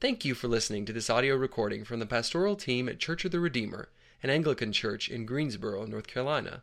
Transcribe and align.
Thank 0.00 0.24
you 0.24 0.34
for 0.34 0.48
listening 0.48 0.86
to 0.86 0.94
this 0.94 1.10
audio 1.10 1.36
recording 1.36 1.84
from 1.84 2.00
the 2.00 2.06
pastoral 2.06 2.56
team 2.56 2.88
at 2.88 2.98
Church 2.98 3.26
of 3.26 3.32
the 3.32 3.38
Redeemer, 3.38 3.90
an 4.22 4.30
Anglican 4.30 4.72
church 4.72 5.10
in 5.10 5.26
Greensboro, 5.26 5.84
North 5.84 6.06
Carolina. 6.06 6.62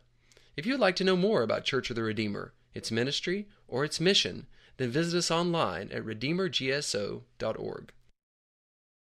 If 0.56 0.66
you 0.66 0.72
would 0.72 0.80
like 0.80 0.96
to 0.96 1.04
know 1.04 1.14
more 1.14 1.42
about 1.42 1.62
Church 1.62 1.88
of 1.88 1.94
the 1.94 2.02
Redeemer, 2.02 2.52
its 2.74 2.90
ministry, 2.90 3.46
or 3.68 3.84
its 3.84 4.00
mission, 4.00 4.48
then 4.76 4.90
visit 4.90 5.16
us 5.16 5.30
online 5.30 5.92
at 5.92 6.04
redeemergso.org. 6.04 7.92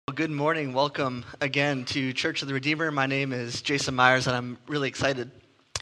Well, 0.06 0.14
good 0.14 0.30
morning. 0.30 0.75
Welcome 0.75 1.25
again 1.41 1.87
to 1.87 2.12
Church 2.12 2.43
of 2.43 2.48
the 2.48 2.52
Redeemer. 2.52 2.91
My 2.91 3.07
name 3.07 3.32
is 3.32 3.62
Jason 3.62 3.95
Myers, 3.95 4.27
and 4.27 4.37
I'm 4.37 4.59
really 4.68 4.89
excited 4.89 5.30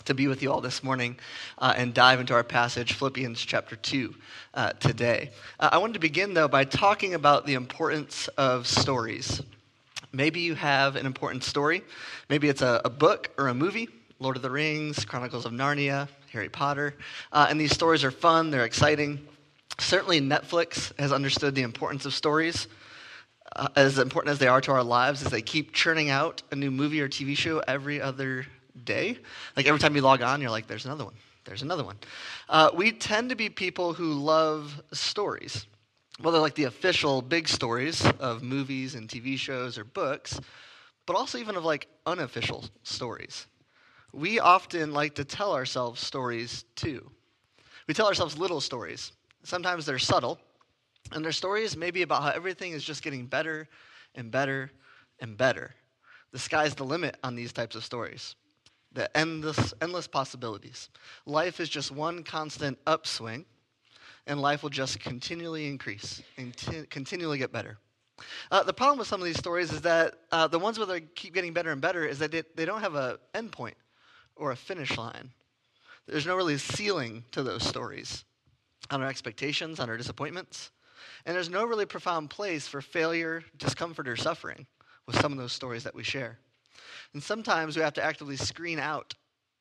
to 0.09 0.15
be 0.15 0.27
with 0.27 0.43
you 0.43 0.51
all 0.51 0.63
this 0.63 0.83
morning 0.83 1.19
uh, 1.59 1.75
and 1.77 1.93
dive 1.93 2.19
into 2.19 2.33
our 2.33 2.43
passage, 2.43 2.95
Philippians 2.95 3.39
chapter 3.45 3.77
2, 3.77 4.15
uh, 4.55 4.73
today. 4.73 5.31
Uh, 5.61 5.69
I 5.73 5.77
wanted 5.77 5.93
to 5.93 5.99
begin, 5.99 6.33
though, 6.33 6.49
by 6.49 6.65
talking 6.65 7.13
about 7.13 7.45
the 7.45 7.53
importance 7.53 8.27
of 8.39 8.67
stories. 8.67 9.43
Maybe 10.11 10.41
you 10.41 10.55
have 10.55 10.97
an 10.97 11.05
important 11.05 11.45
story. 11.45 11.83
Maybe 12.31 12.49
it's 12.49 12.63
a, 12.63 12.81
a 12.87 12.91
book 12.91 13.29
or 13.37 13.49
a 13.49 13.55
movie 13.55 13.91
Lord 14.19 14.37
of 14.37 14.43
the 14.43 14.51
Rings, 14.51 15.05
Chronicles 15.05 15.45
of 15.45 15.53
Narnia, 15.53 16.09
Harry 16.33 16.49
Potter. 16.49 16.95
Uh, 17.31 17.47
and 17.51 17.61
these 17.61 17.73
stories 17.73 18.03
are 18.03 18.11
fun, 18.11 18.51
they're 18.51 18.65
exciting. 18.65 19.21
Certainly, 19.79 20.23
Netflix 20.23 20.99
has 20.99 21.13
understood 21.13 21.55
the 21.55 21.63
importance 21.63 22.07
of 22.07 22.15
stories. 22.15 22.67
Uh, 23.55 23.69
as 23.77 23.99
important 23.99 24.33
as 24.33 24.39
they 24.39 24.49
are 24.49 24.61
to 24.63 24.73
our 24.73 24.83
lives, 24.83 25.23
as 25.23 25.31
they 25.31 25.43
keep 25.43 25.73
churning 25.73 26.09
out 26.09 26.43
a 26.51 26.57
new 26.57 26.71
movie 26.71 27.01
or 27.01 27.09
TV 27.09 27.37
show 27.37 27.63
every 27.69 28.01
other 28.01 28.47
day. 28.85 29.19
Like 29.57 29.67
every 29.67 29.81
time 29.81 29.95
you 29.97 30.03
log 30.03 30.23
on, 30.23 30.41
you're 30.41 30.51
like, 30.51 30.67
there's 30.67 30.85
another 30.87 31.05
one, 31.05 31.15
there's 31.45 31.63
another 31.63 31.85
one. 31.85 31.97
Uh, 32.49 32.71
we 32.75 32.93
tend 32.93 33.31
to 33.31 33.37
be 33.37 33.49
people 33.49 33.95
who 33.95 34.13
love 34.15 34.81
stories, 34.93 35.67
Well, 36.21 36.33
they're 36.33 36.41
like 36.41 36.55
the 36.55 36.65
official 36.65 37.23
big 37.23 37.49
stories 37.49 38.05
of 38.19 38.43
movies 38.43 38.95
and 38.95 39.09
TV 39.09 39.37
shows 39.37 39.79
or 39.79 39.85
books, 39.85 40.41
but 41.07 41.17
also 41.17 41.39
even 41.39 41.57
of 41.57 41.65
like 41.65 41.89
unofficial 42.07 42.65
stories. 42.83 43.47
We 44.13 44.39
often 44.41 44.93
like 44.93 45.15
to 45.17 45.25
tell 45.25 45.53
ourselves 45.53 46.01
stories 46.01 46.65
too. 46.77 47.11
We 47.87 47.95
tell 47.95 48.07
ourselves 48.07 48.39
little 48.39 48.61
stories. 48.61 49.13
Sometimes 49.43 49.87
they're 49.87 49.99
subtle, 49.99 50.39
and 51.13 51.25
they're 51.25 51.33
stories 51.33 51.77
maybe 51.77 52.03
about 52.03 52.23
how 52.23 52.31
everything 52.31 52.73
is 52.73 52.85
just 52.85 53.03
getting 53.03 53.27
better 53.27 53.69
and 54.15 54.31
better 54.31 54.71
and 55.21 55.37
better. 55.37 55.75
The 56.33 56.39
sky's 56.39 56.75
the 56.75 56.85
limit 56.85 57.17
on 57.23 57.35
these 57.37 57.53
types 57.53 57.77
of 57.77 57.85
stories 57.85 58.35
the 58.93 59.15
endless, 59.17 59.75
endless 59.81 60.07
possibilities. 60.07 60.91
Life 61.27 61.61
is 61.61 61.69
just 61.69 61.91
one 61.91 62.23
constant 62.23 62.79
upswing, 62.87 63.45
and 64.27 64.41
life 64.41 64.63
will 64.63 64.71
just 64.71 65.01
continually 65.01 65.67
increase 65.67 66.23
and 66.37 66.57
t- 66.57 66.87
continually 66.91 67.39
get 67.39 67.53
better. 67.53 67.79
Uh, 68.51 68.63
the 68.63 68.73
problem 68.73 68.99
with 68.99 69.09
some 69.09 69.21
of 69.21 69.27
these 69.27 69.39
stories 69.39 69.73
is 69.73 69.83
that 69.83 70.15
uh, 70.33 70.47
the 70.49 70.59
ones 70.59 70.79
where 70.79 70.87
they 70.87 71.01
keep 71.01 71.35
getting 71.35 71.53
better 71.53 71.71
and 71.71 71.81
better 71.81 72.05
is 72.05 72.19
that 72.19 72.33
they, 72.33 72.43
they 72.57 72.65
don't 72.65 72.81
have 72.81 72.95
an 72.95 73.17
endpoint 73.35 73.75
or 74.37 74.51
a 74.51 74.57
finish 74.57 74.97
line. 74.97 75.31
There's 76.07 76.27
no 76.27 76.37
really 76.37 76.59
ceiling 76.59 77.25
to 77.33 77.43
those 77.43 77.63
stories 77.63 78.25
on 78.91 79.03
our 79.03 79.09
expectations, 79.09 79.79
on 79.79 79.91
our 79.91 79.97
disappointments. 79.97 80.71
And 81.27 81.37
there's 81.37 81.51
no 81.51 81.65
really 81.65 81.87
profound 81.87 82.31
place 82.31 82.67
for 82.67 82.81
failure, 82.81 83.45
discomfort, 83.57 84.09
or 84.09 84.17
suffering 84.17 84.67
with 85.07 85.21
some 85.21 85.33
of 85.33 85.39
those 85.39 85.53
stories 85.53 85.85
that 85.85 85.95
we 85.95 86.03
share. 86.03 86.39
And 87.15 87.23
sometimes 87.23 87.77
we 87.77 87.83
have 87.83 87.95
to 87.95 88.05
actively 88.05 88.37
screen 88.37 88.79
out 88.79 89.15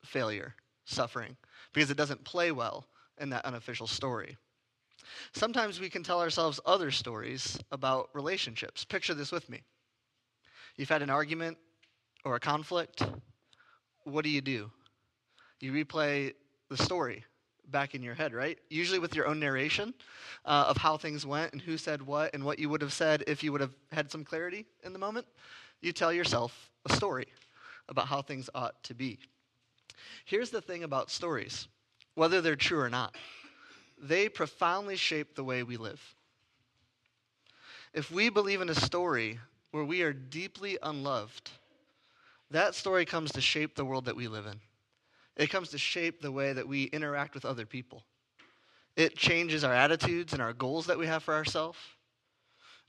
failure, 0.04 0.54
suffering, 0.84 1.36
because 1.72 1.90
it 1.90 1.96
doesn't 1.96 2.24
play 2.24 2.52
well 2.52 2.86
in 3.18 3.30
that 3.30 3.44
unofficial 3.44 3.86
story. 3.86 4.36
Sometimes 5.32 5.80
we 5.80 5.90
can 5.90 6.02
tell 6.02 6.20
ourselves 6.20 6.60
other 6.66 6.90
stories 6.90 7.58
about 7.72 8.10
relationships. 8.14 8.84
Picture 8.84 9.14
this 9.14 9.32
with 9.32 9.48
me. 9.48 9.62
You've 10.76 10.88
had 10.88 11.02
an 11.02 11.10
argument 11.10 11.58
or 12.24 12.36
a 12.36 12.40
conflict. 12.40 13.02
What 14.04 14.24
do 14.24 14.30
you 14.30 14.40
do? 14.40 14.70
You 15.60 15.72
replay 15.72 16.34
the 16.68 16.76
story 16.76 17.24
back 17.70 17.94
in 17.94 18.02
your 18.02 18.14
head, 18.14 18.32
right? 18.32 18.58
Usually 18.70 18.98
with 18.98 19.14
your 19.14 19.26
own 19.26 19.38
narration 19.40 19.92
uh, 20.44 20.66
of 20.68 20.76
how 20.76 20.96
things 20.96 21.26
went 21.26 21.52
and 21.52 21.60
who 21.60 21.76
said 21.76 22.00
what 22.00 22.34
and 22.34 22.44
what 22.44 22.58
you 22.58 22.68
would 22.68 22.80
have 22.80 22.92
said 22.92 23.24
if 23.26 23.42
you 23.42 23.52
would 23.52 23.60
have 23.60 23.74
had 23.92 24.10
some 24.10 24.24
clarity 24.24 24.66
in 24.84 24.92
the 24.92 24.98
moment. 24.98 25.26
You 25.80 25.92
tell 25.92 26.12
yourself 26.12 26.70
a 26.88 26.94
story 26.94 27.26
about 27.88 28.06
how 28.06 28.22
things 28.22 28.50
ought 28.54 28.82
to 28.84 28.94
be. 28.94 29.18
Here's 30.24 30.50
the 30.50 30.60
thing 30.60 30.84
about 30.84 31.10
stories, 31.10 31.68
whether 32.14 32.40
they're 32.40 32.56
true 32.56 32.80
or 32.80 32.90
not, 32.90 33.14
they 34.00 34.28
profoundly 34.28 34.96
shape 34.96 35.34
the 35.34 35.44
way 35.44 35.62
we 35.62 35.76
live. 35.76 36.00
If 37.94 38.10
we 38.10 38.28
believe 38.28 38.60
in 38.60 38.68
a 38.68 38.74
story 38.74 39.40
where 39.70 39.84
we 39.84 40.02
are 40.02 40.12
deeply 40.12 40.78
unloved, 40.82 41.50
that 42.50 42.74
story 42.74 43.04
comes 43.04 43.32
to 43.32 43.40
shape 43.40 43.74
the 43.74 43.84
world 43.84 44.04
that 44.06 44.16
we 44.16 44.28
live 44.28 44.46
in. 44.46 44.60
It 45.36 45.50
comes 45.50 45.70
to 45.70 45.78
shape 45.78 46.20
the 46.20 46.32
way 46.32 46.52
that 46.52 46.66
we 46.66 46.84
interact 46.84 47.34
with 47.34 47.44
other 47.44 47.66
people. 47.66 48.02
It 48.96 49.16
changes 49.16 49.62
our 49.62 49.72
attitudes 49.72 50.32
and 50.32 50.42
our 50.42 50.52
goals 50.52 50.86
that 50.86 50.98
we 50.98 51.06
have 51.06 51.22
for 51.22 51.34
ourselves. 51.34 51.78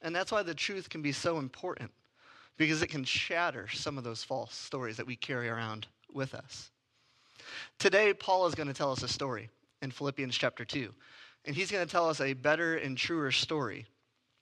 And 0.01 0.15
that's 0.15 0.31
why 0.31 0.43
the 0.43 0.55
truth 0.55 0.89
can 0.89 1.01
be 1.01 1.11
so 1.11 1.37
important 1.37 1.91
because 2.57 2.81
it 2.81 2.87
can 2.87 3.03
shatter 3.03 3.67
some 3.69 3.97
of 3.97 4.03
those 4.03 4.23
false 4.23 4.53
stories 4.53 4.97
that 4.97 5.07
we 5.07 5.15
carry 5.15 5.49
around 5.49 5.87
with 6.13 6.33
us. 6.33 6.71
Today, 7.77 8.13
Paul 8.13 8.45
is 8.47 8.55
going 8.55 8.67
to 8.67 8.73
tell 8.73 8.91
us 8.91 9.03
a 9.03 9.07
story 9.07 9.49
in 9.81 9.91
Philippians 9.91 10.37
chapter 10.37 10.65
2, 10.65 10.93
and 11.45 11.55
he's 11.55 11.71
going 11.71 11.85
to 11.85 11.91
tell 11.91 12.09
us 12.09 12.21
a 12.21 12.33
better 12.33 12.75
and 12.75 12.97
truer 12.97 13.31
story. 13.31 13.85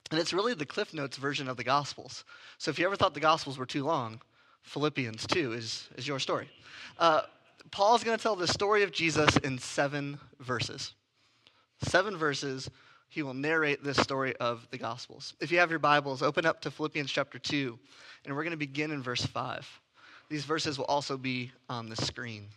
And 0.09 0.19
it's 0.19 0.33
really 0.33 0.53
the 0.53 0.65
Cliff 0.65 0.93
Notes 0.93 1.17
version 1.17 1.47
of 1.47 1.57
the 1.57 1.63
Gospels. 1.63 2.23
So 2.57 2.71
if 2.71 2.79
you 2.79 2.85
ever 2.85 2.95
thought 2.95 3.13
the 3.13 3.19
Gospels 3.19 3.57
were 3.57 3.65
too 3.65 3.83
long, 3.83 4.21
Philippians 4.63 5.27
2 5.27 5.53
is, 5.53 5.89
is 5.95 6.07
your 6.07 6.19
story. 6.19 6.49
Uh, 6.97 7.21
Paul's 7.71 8.03
going 8.03 8.17
to 8.17 8.21
tell 8.21 8.35
the 8.35 8.47
story 8.47 8.83
of 8.83 8.91
Jesus 8.91 9.35
in 9.37 9.57
seven 9.57 10.19
verses. 10.39 10.93
Seven 11.83 12.17
verses 12.17 12.69
he 13.09 13.23
will 13.23 13.33
narrate 13.33 13.83
this 13.83 13.97
story 13.97 14.35
of 14.37 14.67
the 14.71 14.77
Gospels. 14.77 15.33
If 15.39 15.51
you 15.51 15.59
have 15.59 15.69
your 15.69 15.79
Bibles, 15.79 16.21
open 16.21 16.45
up 16.45 16.61
to 16.61 16.71
Philippians 16.71 17.11
chapter 17.11 17.39
2, 17.39 17.77
and 18.25 18.35
we're 18.35 18.43
going 18.43 18.51
to 18.51 18.57
begin 18.57 18.91
in 18.91 19.01
verse 19.01 19.25
5. 19.25 19.81
These 20.29 20.43
verses 20.43 20.77
will 20.77 20.85
also 20.85 21.17
be 21.17 21.51
on 21.69 21.89
the 21.89 21.95
screen. 21.95 22.47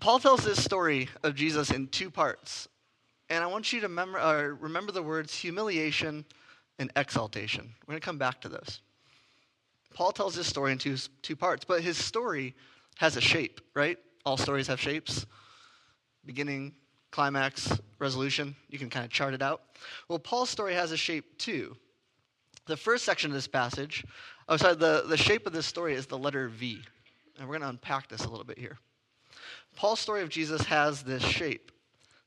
Paul 0.00 0.18
tells 0.18 0.44
this 0.44 0.62
story 0.62 1.08
of 1.22 1.34
Jesus 1.34 1.70
in 1.70 1.88
two 1.88 2.10
parts, 2.10 2.68
and 3.28 3.42
I 3.42 3.46
want 3.46 3.72
you 3.72 3.80
to 3.80 3.86
remember, 3.88 4.18
uh, 4.18 4.42
remember 4.42 4.92
the 4.92 5.02
words 5.02 5.34
humiliation 5.34 6.24
and 6.78 6.90
exaltation. 6.96 7.72
We're 7.86 7.92
going 7.92 8.00
to 8.00 8.04
come 8.04 8.18
back 8.18 8.40
to 8.42 8.48
those. 8.48 8.80
Paul 9.94 10.12
tells 10.12 10.34
this 10.34 10.46
story 10.46 10.72
in 10.72 10.78
two, 10.78 10.96
two 11.22 11.36
parts, 11.36 11.64
but 11.64 11.82
his 11.82 11.96
story 11.96 12.54
has 12.96 13.16
a 13.16 13.20
shape, 13.20 13.60
right? 13.74 13.98
All 14.24 14.36
stories 14.36 14.66
have 14.66 14.80
shapes 14.80 15.26
beginning, 16.24 16.72
climax, 17.10 17.72
resolution. 18.00 18.56
You 18.68 18.78
can 18.78 18.90
kind 18.90 19.04
of 19.04 19.10
chart 19.10 19.34
it 19.34 19.42
out. 19.42 19.62
Well, 20.08 20.18
Paul's 20.18 20.50
story 20.50 20.74
has 20.74 20.92
a 20.92 20.96
shape 20.96 21.38
too. 21.38 21.76
The 22.66 22.76
first 22.76 23.04
section 23.04 23.30
of 23.30 23.34
this 23.34 23.46
passage, 23.46 24.04
oh, 24.48 24.56
sorry, 24.56 24.74
the, 24.76 25.04
the 25.06 25.16
shape 25.16 25.46
of 25.46 25.52
this 25.52 25.66
story 25.66 25.94
is 25.94 26.06
the 26.06 26.18
letter 26.18 26.48
V. 26.48 26.80
And 27.38 27.48
we're 27.48 27.54
going 27.54 27.62
to 27.62 27.68
unpack 27.68 28.08
this 28.08 28.24
a 28.24 28.28
little 28.28 28.44
bit 28.44 28.58
here. 28.58 28.78
Paul's 29.76 30.00
story 30.00 30.22
of 30.22 30.28
Jesus 30.28 30.62
has 30.62 31.02
this 31.02 31.22
shape. 31.22 31.72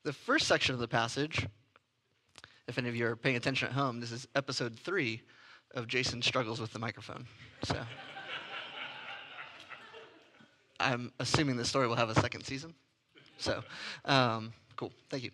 The 0.03 0.13
first 0.13 0.47
section 0.47 0.73
of 0.73 0.79
the 0.79 0.87
passage, 0.87 1.47
if 2.67 2.77
any 2.77 2.89
of 2.89 2.95
you 2.95 3.05
are 3.05 3.15
paying 3.15 3.35
attention 3.35 3.67
at 3.67 3.73
home, 3.73 3.99
this 3.99 4.11
is 4.11 4.27
episode 4.35 4.77
three 4.77 5.21
of 5.75 5.87
Jason 5.87 6.21
Struggles 6.21 6.59
with 6.59 6.73
the 6.73 6.79
Microphone. 6.79 7.25
So 7.63 7.77
I'm 10.79 11.11
assuming 11.19 11.55
the 11.55 11.65
story 11.65 11.87
will 11.87 11.95
have 11.95 12.09
a 12.09 12.19
second 12.19 12.43
season. 12.43 12.73
So, 13.37 13.63
um, 14.05 14.53
Cool. 14.83 14.91
Thank 15.09 15.23
you. 15.23 15.31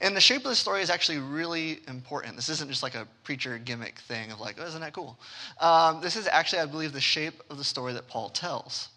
And 0.00 0.16
the 0.16 0.20
shape 0.20 0.44
of 0.44 0.50
the 0.50 0.56
story 0.56 0.80
is 0.80 0.88
actually 0.88 1.18
really 1.18 1.80
important. 1.86 2.36
This 2.36 2.48
isn't 2.48 2.70
just 2.70 2.82
like 2.82 2.94
a 2.94 3.06
preacher 3.22 3.58
gimmick 3.58 3.98
thing 3.98 4.32
of 4.32 4.40
like, 4.40 4.56
oh, 4.58 4.64
isn't 4.64 4.80
that 4.80 4.94
cool? 4.94 5.18
Um, 5.60 6.00
this 6.00 6.16
is 6.16 6.26
actually, 6.26 6.60
I 6.60 6.66
believe, 6.66 6.92
the 6.92 7.00
shape 7.00 7.42
of 7.50 7.58
the 7.58 7.64
story 7.64 7.92
that 7.92 8.08
Paul 8.08 8.30
tells. 8.30 8.88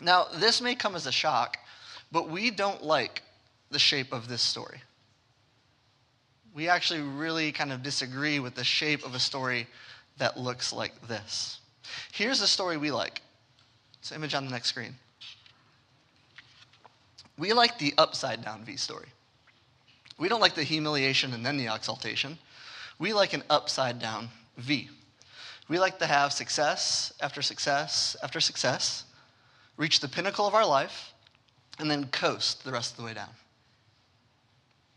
Now, 0.00 0.26
this 0.34 0.60
may 0.60 0.74
come 0.74 0.96
as 0.96 1.06
a 1.06 1.12
shock, 1.12 1.56
but 2.10 2.28
we 2.28 2.50
don't 2.50 2.82
like 2.82 3.22
the 3.70 3.78
shape 3.78 4.12
of 4.12 4.28
this 4.28 4.42
story. 4.42 4.82
We 6.52 6.68
actually 6.68 7.00
really 7.00 7.52
kind 7.52 7.72
of 7.72 7.82
disagree 7.82 8.40
with 8.40 8.56
the 8.56 8.64
shape 8.64 9.04
of 9.04 9.14
a 9.14 9.20
story 9.20 9.68
that 10.18 10.36
looks 10.36 10.72
like 10.72 11.06
this. 11.06 11.60
Here's 12.12 12.40
the 12.40 12.46
story 12.46 12.76
we 12.76 12.90
like. 12.90 13.22
It's 14.00 14.10
an 14.10 14.16
image 14.16 14.34
on 14.34 14.44
the 14.44 14.50
next 14.50 14.68
screen. 14.68 14.96
We 17.38 17.52
like 17.52 17.78
the 17.78 17.94
upside 17.98 18.44
down 18.44 18.64
V 18.64 18.76
story. 18.76 19.08
We 20.18 20.28
don't 20.28 20.40
like 20.40 20.54
the 20.54 20.62
humiliation 20.62 21.32
and 21.32 21.44
then 21.44 21.56
the 21.56 21.74
exaltation. 21.74 22.38
We 22.98 23.12
like 23.12 23.32
an 23.32 23.42
upside 23.50 23.98
down 23.98 24.28
V. 24.56 24.88
We 25.68 25.78
like 25.78 25.98
to 25.98 26.06
have 26.06 26.32
success 26.32 27.12
after 27.20 27.42
success 27.42 28.16
after 28.22 28.40
success, 28.40 29.04
reach 29.76 30.00
the 30.00 30.08
pinnacle 30.08 30.46
of 30.46 30.54
our 30.54 30.66
life, 30.66 31.12
and 31.78 31.90
then 31.90 32.06
coast 32.08 32.64
the 32.64 32.72
rest 32.72 32.92
of 32.92 32.96
the 32.98 33.04
way 33.04 33.14
down. 33.14 33.30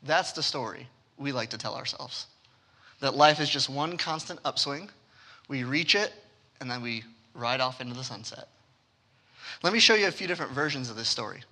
That's 0.04 0.34
the 0.34 0.44
story 0.44 0.88
we 1.18 1.32
like 1.32 1.50
to 1.50 1.58
tell 1.58 1.76
ourselves. 1.76 2.28
That 3.00 3.16
life 3.16 3.40
is 3.40 3.50
just 3.50 3.70
one 3.70 3.98
constant 3.98 4.40
upswing. 4.46 4.90
We 5.48 5.64
reach 5.64 5.96
it, 5.96 6.14
and 6.60 6.70
then 6.70 6.82
we 6.82 7.04
ride 7.34 7.62
off 7.62 7.82
into 7.82 7.96
the 7.96 8.04
sunset. 8.04 8.48
Let 9.64 9.74
me 9.74 9.80
show 9.80 9.96
you 9.96 10.08
a 10.08 10.12
few 10.12 10.28
different 10.28 10.52
versions 10.52 10.90
of 10.90 10.96
this 10.96 11.10
story. 11.10 11.44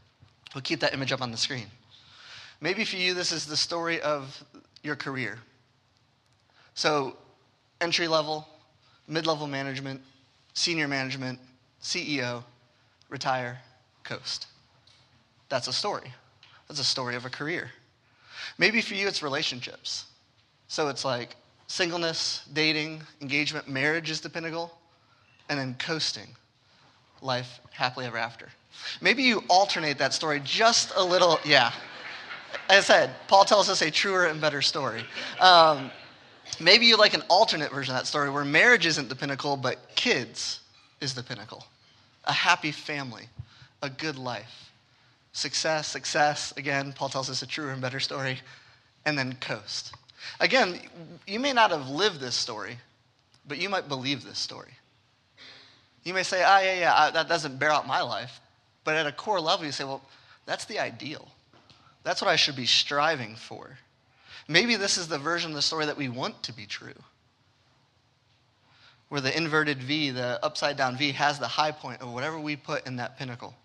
We'll 0.54 0.62
keep 0.62 0.80
that 0.82 0.94
image 0.94 1.12
up 1.12 1.22
on 1.22 1.32
the 1.32 1.38
screen. 1.38 1.68
Maybe 2.66 2.84
for 2.84 2.96
you, 2.96 3.14
this 3.14 3.32
is 3.32 3.46
the 3.46 3.56
story 3.56 4.02
of 4.02 4.44
your 4.82 4.96
career. 4.96 5.38
So, 6.74 7.16
entry 7.80 8.08
level, 8.08 8.48
mid 9.08 9.28
level 9.28 9.46
management, 9.46 10.02
senior 10.56 10.88
management, 10.88 11.38
CEO, 11.80 12.44
retire, 13.08 13.60
coast. 14.04 14.48
That's 15.48 15.68
a 15.68 15.74
story. 15.74 16.12
That's 16.68 16.80
a 16.80 16.84
story 16.84 17.16
of 17.16 17.24
a 17.26 17.30
career. 17.30 17.70
Maybe 18.58 18.82
for 18.82 18.96
you, 18.96 19.08
it's 19.08 19.22
relationships. 19.22 20.06
So 20.68 20.88
it's 20.88 21.06
like 21.06 21.36
singleness, 21.68 22.48
dating, 22.52 23.04
engagement, 23.22 23.70
marriage 23.70 24.10
is 24.10 24.22
the 24.22 24.30
pinnacle, 24.32 24.76
and 25.50 25.60
then 25.60 25.76
coasting, 25.78 26.30
life 27.22 27.60
happily 27.74 28.08
ever 28.08 28.18
after. 28.18 28.48
Maybe 29.02 29.22
you 29.22 29.44
alternate 29.50 30.00
that 30.00 30.16
story 30.16 30.42
just 30.44 30.94
a 30.96 31.04
little. 31.04 31.38
Yeah. 31.46 31.72
As 32.70 32.90
I 32.90 32.94
said, 32.94 33.16
Paul 33.28 33.46
tells 33.46 33.70
us 33.70 33.82
a 33.82 33.92
truer 33.92 34.26
and 34.26 34.42
better 34.42 34.62
story. 34.62 35.04
Um, 35.40 35.92
maybe 36.60 36.86
you 36.86 36.98
like 36.98 37.14
an 37.14 37.24
alternate 37.30 37.72
version 37.72 37.94
of 37.94 38.02
that 38.02 38.08
story 38.08 38.30
where 38.30 38.46
marriage 38.46 38.86
isn't 38.86 39.10
the 39.10 39.16
pinnacle, 39.16 39.58
but 39.58 39.96
kids 39.96 40.62
is 41.02 41.14
the 41.14 41.24
pinnacle. 41.24 41.66
A 42.26 42.34
happy 42.34 42.72
family, 42.72 43.26
a 43.82 43.90
good 43.90 44.18
life. 44.18 44.72
Success, 45.32 45.88
success. 45.88 46.54
Again, 46.58 46.94
Paul 46.94 47.10
tells 47.10 47.30
us 47.30 47.42
a 47.42 47.48
truer 47.48 47.72
and 47.72 47.82
better 47.82 48.00
story. 48.00 48.40
And 49.06 49.18
then 49.18 49.36
coast. 49.42 49.94
Again, 50.40 50.80
you 51.28 51.40
may 51.40 51.54
not 51.54 51.72
have 51.72 51.90
lived 51.90 52.20
this 52.20 52.36
story, 52.36 52.78
but 53.48 53.60
you 53.60 53.70
might 53.70 53.88
believe 53.88 54.24
this 54.24 54.40
story. 54.40 54.72
You 56.04 56.14
may 56.14 56.24
say, 56.24 56.44
ah, 56.44 56.60
yeah, 56.60 56.80
yeah, 56.80 57.12
that 57.12 57.28
doesn't 57.28 57.60
bear 57.60 57.72
out 57.72 57.86
my 57.86 58.02
life. 58.02 58.40
But 58.84 58.96
at 58.96 59.06
a 59.06 59.12
core 59.12 59.40
level, 59.40 59.66
you 59.66 59.72
say, 59.72 59.84
well, 59.84 60.02
that's 60.46 60.66
the 60.66 60.80
ideal. 60.80 61.28
That's 62.06 62.22
what 62.22 62.30
I 62.30 62.36
should 62.36 62.56
be 62.56 62.68
striving 62.68 63.36
for. 63.36 63.80
Maybe 64.48 64.76
this 64.76 64.98
is 64.98 65.08
the 65.08 65.18
version 65.18 65.52
of 65.52 65.56
the 65.56 65.62
story 65.64 65.88
that 65.88 65.98
we 65.98 66.08
want 66.08 66.44
to 66.44 66.54
be 66.54 66.68
true. 66.68 66.94
Where 69.10 69.22
the 69.22 69.36
inverted 69.36 69.82
V, 69.82 70.12
the 70.12 70.40
upside 70.46 70.78
down 70.78 70.98
V, 70.98 71.14
has 71.14 71.40
the 71.40 71.48
high 71.48 71.72
point 71.72 72.02
of 72.02 72.14
whatever 72.14 72.40
we 72.40 72.56
put 72.56 72.86
in 72.86 72.98
that 72.98 73.18
pinnacle. 73.18 73.56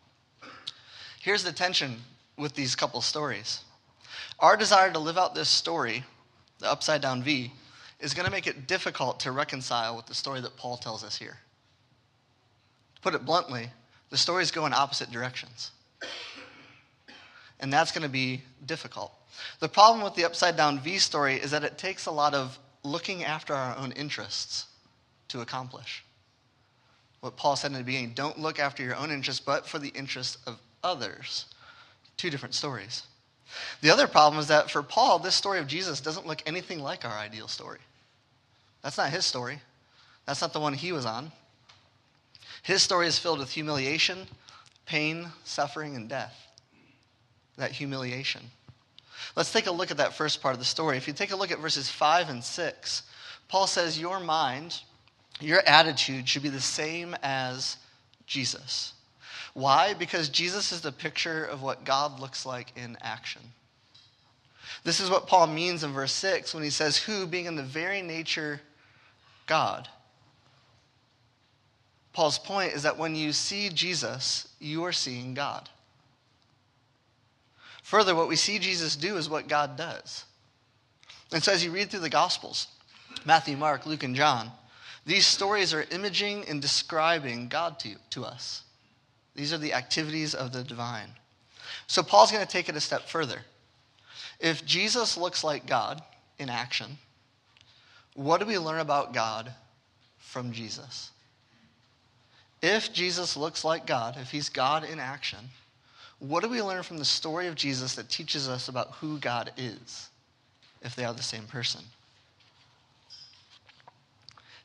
Here's 1.21 1.45
the 1.45 1.53
tension 1.53 1.99
with 2.39 2.55
these 2.55 2.75
couple 2.75 3.03
stories. 3.03 3.61
Our 4.39 4.57
desire 4.57 4.91
to 4.91 4.99
live 4.99 5.19
out 5.19 5.35
this 5.35 5.51
story, 5.51 6.03
the 6.61 6.71
upside 6.71 7.03
down 7.03 7.23
V, 7.23 7.53
is 8.01 8.15
going 8.15 8.25
to 8.25 8.33
make 8.33 8.47
it 8.47 8.67
difficult 8.67 9.21
to 9.21 9.33
reconcile 9.33 9.95
with 9.95 10.07
the 10.07 10.15
story 10.15 10.41
that 10.41 10.57
Paul 10.57 10.79
tells 10.79 11.05
us 11.05 11.19
here. 11.19 11.37
To 12.95 13.01
put 13.03 13.15
it 13.15 13.27
bluntly, 13.27 13.69
the 14.09 14.17
stories 14.17 14.51
go 14.51 14.65
in 14.65 14.73
opposite 14.73 15.11
directions. 15.11 15.73
And 17.61 17.73
that's 17.73 17.93
going 17.93 18.03
to 18.03 18.09
be 18.09 18.43
difficult. 18.67 19.13
The 19.61 19.69
problem 19.69 20.03
with 20.03 20.15
the 20.15 20.25
upside 20.25 20.57
down 20.57 20.81
V 20.81 20.99
story 20.99 21.37
is 21.37 21.51
that 21.53 21.65
it 21.65 21.79
takes 21.79 22.07
a 22.07 22.11
lot 22.11 22.35
of 22.35 22.59
looking 22.83 23.25
after 23.25 23.55
our 23.55 23.77
own 23.77 23.93
interests 23.93 24.67
to 25.29 25.41
accomplish. 25.41 26.05
What 27.21 27.37
Paul 27.37 27.57
said 27.57 27.73
in 27.73 27.79
the 27.79 27.85
beginning 27.85 28.13
don't 28.15 28.39
look 28.39 28.59
after 28.59 28.83
your 28.83 28.97
own 28.97 29.11
interests, 29.11 29.43
but 29.45 29.67
for 29.67 29.79
the 29.79 29.89
interest 29.91 30.39
of 30.47 30.59
others. 30.83 31.47
Two 32.17 32.31
different 32.31 32.55
stories. 32.55 33.05
The 33.83 33.91
other 33.91 34.07
problem 34.07 34.41
is 34.41 34.49
that 34.49 34.71
for 34.71 34.83
Paul, 34.83 35.19
this 35.19 35.35
story 35.35 35.59
of 35.59 35.67
Jesus 35.67 36.01
doesn't 36.01 36.27
look 36.27 36.43
anything 36.47 36.81
like 36.81 37.05
our 37.05 37.17
ideal 37.17 37.49
story. 37.49 37.81
That's 38.83 38.97
not 38.97 39.11
his 39.11 39.27
story, 39.27 39.61
that's 40.27 40.41
not 40.41 40.53
the 40.53 40.61
one 40.61 40.75
he 40.75 40.93
was 40.93 41.05
on. 41.05 41.33
His 42.63 42.83
story 42.83 43.07
is 43.07 43.19
filled 43.19 43.39
with 43.39 43.51
humiliation, 43.51 44.27
pain, 44.87 45.29
suffering, 45.45 45.97
and 45.97 46.09
death. 46.09 46.50
That 47.61 47.73
humiliation. 47.73 48.43
Let's 49.37 49.53
take 49.53 49.67
a 49.67 49.73
look 49.73 49.91
at 49.91 49.99
that 49.99 50.15
first 50.15 50.43
part 50.43 50.55
of 50.55 50.59
the 50.59 50.65
story. 50.65 50.97
If 50.97 51.07
you 51.07 51.15
take 51.15 51.31
a 51.31 51.37
look 51.37 51.51
at 51.51 51.59
verses 51.61 51.89
5 51.89 52.31
and 52.31 52.43
6, 52.43 53.03
Paul 53.49 53.67
says, 53.67 53.99
Your 53.99 54.19
mind, 54.19 54.81
your 55.41 55.63
attitude 55.67 56.29
should 56.29 56.43
be 56.43 56.49
the 56.49 56.61
same 56.61 57.15
as 57.23 57.77
Jesus. 58.27 58.95
Why? 59.55 59.95
Because 59.95 60.29
Jesus 60.29 60.73
is 60.73 60.81
the 60.81 60.93
picture 60.93 61.45
of 61.45 61.63
what 61.63 61.85
God 61.85 62.19
looks 62.19 62.47
like 62.47 62.73
in 62.77 62.97
action. 63.01 63.43
This 64.85 65.01
is 65.01 65.11
what 65.11 65.27
Paul 65.27 65.47
means 65.47 65.85
in 65.85 65.93
verse 65.93 66.13
6 66.13 66.55
when 66.55 66.63
he 66.63 66.71
says, 66.71 66.97
Who, 66.97 67.27
being 67.27 67.47
in 67.47 67.57
the 67.57 67.63
very 67.63 68.03
nature 68.03 68.61
God. 69.47 69.89
Paul's 72.13 72.39
point 72.39 72.73
is 72.73 72.85
that 72.85 72.99
when 72.99 73.15
you 73.15 73.33
see 73.33 73.69
Jesus, 73.69 74.49
you 74.59 74.85
are 74.85 74.93
seeing 74.93 75.35
God. 75.35 75.69
Further, 77.83 78.15
what 78.15 78.29
we 78.29 78.37
see 78.37 78.59
Jesus 78.59 78.97
do 78.97 79.17
is 79.17 79.29
what 79.29 79.49
God 79.49 79.77
does. 79.77 80.25
And 81.33 81.43
so 81.43 81.53
as 81.53 81.65
you 81.65 81.71
read 81.71 81.91
through 81.91 82.01
the 82.01 82.11
Gospels, 82.11 82.69
Matthew, 83.25 83.57
Mark, 83.57 83.87
Luke, 83.87 84.03
and 84.03 84.15
John, 84.15 84.51
these 85.07 85.27
stories 85.27 85.73
are 85.73 85.87
imaging 85.91 86.47
and 86.49 86.61
describing 86.61 87.49
God 87.49 87.79
to, 87.81 87.97
to 88.11 88.25
us. 88.25 88.63
These 89.35 89.53
are 89.53 89.59
the 89.59 89.75
activities 89.75 90.35
of 90.35 90.53
the 90.53 90.63
divine. 90.63 91.11
So 91.87 92.03
Paul's 92.03 92.33
going 92.33 92.45
to 92.45 92.51
take 92.51 92.69
it 92.69 92.77
a 92.77 92.81
step 92.81 93.09
further. 93.09 93.41
If 94.39 94.65
Jesus 94.65 95.17
looks 95.17 95.45
like 95.45 95.67
God 95.67 96.03
in 96.39 96.49
action, 96.49 96.99
what 98.15 98.41
do 98.41 98.47
we 98.47 98.59
learn 98.59 98.81
about 98.81 99.15
God 99.15 99.53
from 100.19 100.53
Jesus? 100.53 101.11
If 102.63 102.93
Jesus 102.93 103.37
looks 103.37 103.65
like 103.65 103.87
God, 103.87 104.17
if 104.19 104.31
he's 104.31 104.49
God 104.49 104.85
in 104.85 104.99
action, 104.99 105.39
what 106.21 106.43
do 106.43 106.49
we 106.49 106.63
learn 106.63 106.83
from 106.83 106.99
the 106.99 107.05
story 107.05 107.47
of 107.47 107.55
Jesus 107.55 107.95
that 107.97 108.09
teaches 108.09 108.49
us 108.49 108.69
about 108.69 108.93
who 108.93 109.19
God 109.19 109.53
is, 109.57 110.09
if 110.83 110.95
they 110.95 111.05
are 111.05 111.15
the 111.15 111.23
same 111.23 111.45
person? 111.45 111.81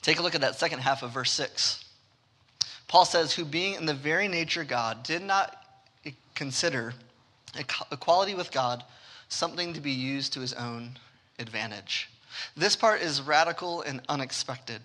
Take 0.02 0.20
a 0.20 0.22
look 0.22 0.36
at 0.36 0.42
that 0.42 0.56
second 0.56 0.80
half 0.80 1.02
of 1.02 1.12
verse 1.12 1.32
6. 1.32 1.84
Paul 2.88 3.06
says, 3.06 3.34
Who 3.34 3.44
being 3.44 3.74
in 3.74 3.86
the 3.86 3.94
very 3.94 4.28
nature 4.28 4.64
God, 4.64 5.02
did 5.04 5.24
not 5.24 5.64
consider 6.36 6.94
equality 7.92 8.36
with 8.36 8.52
God 8.52 8.84
something 9.30 9.74
to 9.74 9.82
be 9.82 9.92
used 9.92 10.34
to 10.34 10.42
his 10.42 10.54
own 10.54 10.92
advantage. 11.40 12.10
This 12.56 12.76
part 12.76 13.02
is 13.02 13.22
radical 13.22 13.82
and 13.82 14.02
unexpected. 14.10 14.82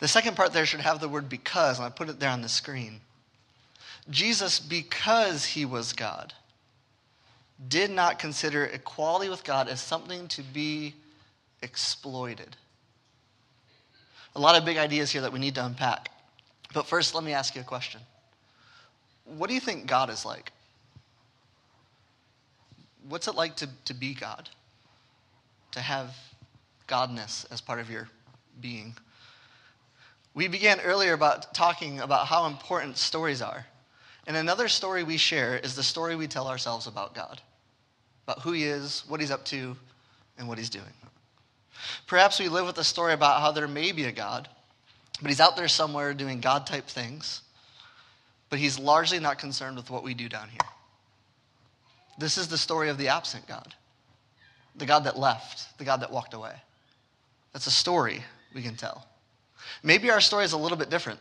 The 0.00 0.08
second 0.08 0.36
part 0.36 0.52
there 0.52 0.66
should 0.66 0.80
have 0.80 1.00
the 1.00 1.08
word 1.08 1.28
because, 1.28 1.78
and 1.78 1.86
I 1.86 1.90
put 1.90 2.08
it 2.08 2.18
there 2.18 2.30
on 2.30 2.42
the 2.42 2.48
screen. 2.48 3.00
Jesus, 4.10 4.60
because 4.60 5.44
he 5.44 5.64
was 5.64 5.92
God, 5.92 6.32
did 7.68 7.90
not 7.90 8.18
consider 8.18 8.64
equality 8.64 9.28
with 9.28 9.42
God 9.42 9.68
as 9.68 9.80
something 9.80 10.28
to 10.28 10.42
be 10.42 10.94
exploited. 11.62 12.56
A 14.34 14.40
lot 14.40 14.56
of 14.56 14.64
big 14.64 14.76
ideas 14.76 15.10
here 15.10 15.22
that 15.22 15.32
we 15.32 15.38
need 15.38 15.54
to 15.54 15.64
unpack. 15.64 16.10
But 16.74 16.86
first, 16.86 17.14
let 17.14 17.24
me 17.24 17.32
ask 17.32 17.54
you 17.54 17.62
a 17.62 17.64
question. 17.64 18.00
What 19.24 19.48
do 19.48 19.54
you 19.54 19.60
think 19.60 19.86
God 19.86 20.10
is 20.10 20.24
like? 20.24 20.52
What's 23.08 23.28
it 23.28 23.34
like 23.34 23.56
to, 23.56 23.68
to 23.86 23.94
be 23.94 24.14
God? 24.14 24.48
To 25.72 25.80
have 25.80 26.14
Godness 26.86 27.50
as 27.50 27.60
part 27.60 27.80
of 27.80 27.90
your 27.90 28.08
being? 28.60 28.94
We 30.34 30.48
began 30.48 30.80
earlier 30.80 31.14
about 31.14 31.54
talking 31.54 32.00
about 32.00 32.26
how 32.26 32.46
important 32.46 32.98
stories 32.98 33.40
are. 33.40 33.64
And 34.26 34.36
another 34.36 34.68
story 34.68 35.04
we 35.04 35.16
share 35.16 35.56
is 35.56 35.76
the 35.76 35.82
story 35.82 36.16
we 36.16 36.26
tell 36.26 36.48
ourselves 36.48 36.86
about 36.86 37.14
God, 37.14 37.40
about 38.26 38.42
who 38.42 38.52
He 38.52 38.64
is, 38.64 39.04
what 39.06 39.20
He's 39.20 39.30
up 39.30 39.44
to, 39.46 39.76
and 40.36 40.48
what 40.48 40.58
He's 40.58 40.70
doing. 40.70 40.84
Perhaps 42.06 42.40
we 42.40 42.48
live 42.48 42.66
with 42.66 42.78
a 42.78 42.84
story 42.84 43.12
about 43.12 43.40
how 43.40 43.52
there 43.52 43.68
may 43.68 43.92
be 43.92 44.04
a 44.04 44.12
God, 44.12 44.48
but 45.20 45.30
He's 45.30 45.40
out 45.40 45.56
there 45.56 45.68
somewhere 45.68 46.12
doing 46.14 46.40
God 46.40 46.66
type 46.66 46.86
things. 46.86 47.42
but 48.48 48.58
he's 48.58 48.78
largely 48.78 49.18
not 49.18 49.38
concerned 49.38 49.76
with 49.76 49.90
what 49.90 50.02
we 50.02 50.14
do 50.14 50.28
down 50.28 50.48
here. 50.48 50.58
This 52.18 52.38
is 52.38 52.48
the 52.48 52.58
story 52.58 52.88
of 52.88 52.98
the 52.98 53.08
absent 53.08 53.46
God, 53.46 53.74
the 54.76 54.86
God 54.86 55.04
that 55.04 55.18
left, 55.18 55.76
the 55.78 55.84
God 55.84 56.00
that 56.00 56.12
walked 56.12 56.34
away. 56.34 56.54
That's 57.52 57.66
a 57.66 57.72
story 57.72 58.22
we 58.54 58.62
can 58.62 58.76
tell. 58.76 59.06
Maybe 59.82 60.10
our 60.10 60.20
story 60.20 60.44
is 60.44 60.52
a 60.52 60.58
little 60.58 60.78
bit 60.78 60.90
different. 60.90 61.20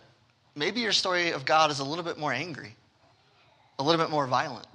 Maybe 0.55 0.81
your 0.81 0.91
story 0.91 1.31
of 1.31 1.45
God 1.45 1.71
is 1.71 1.79
a 1.79 1.83
little 1.83 2.03
bit 2.03 2.17
more 2.17 2.31
angry, 2.31 2.75
a 3.79 3.83
little 3.83 4.03
bit 4.03 4.11
more 4.11 4.27
violent. 4.27 4.67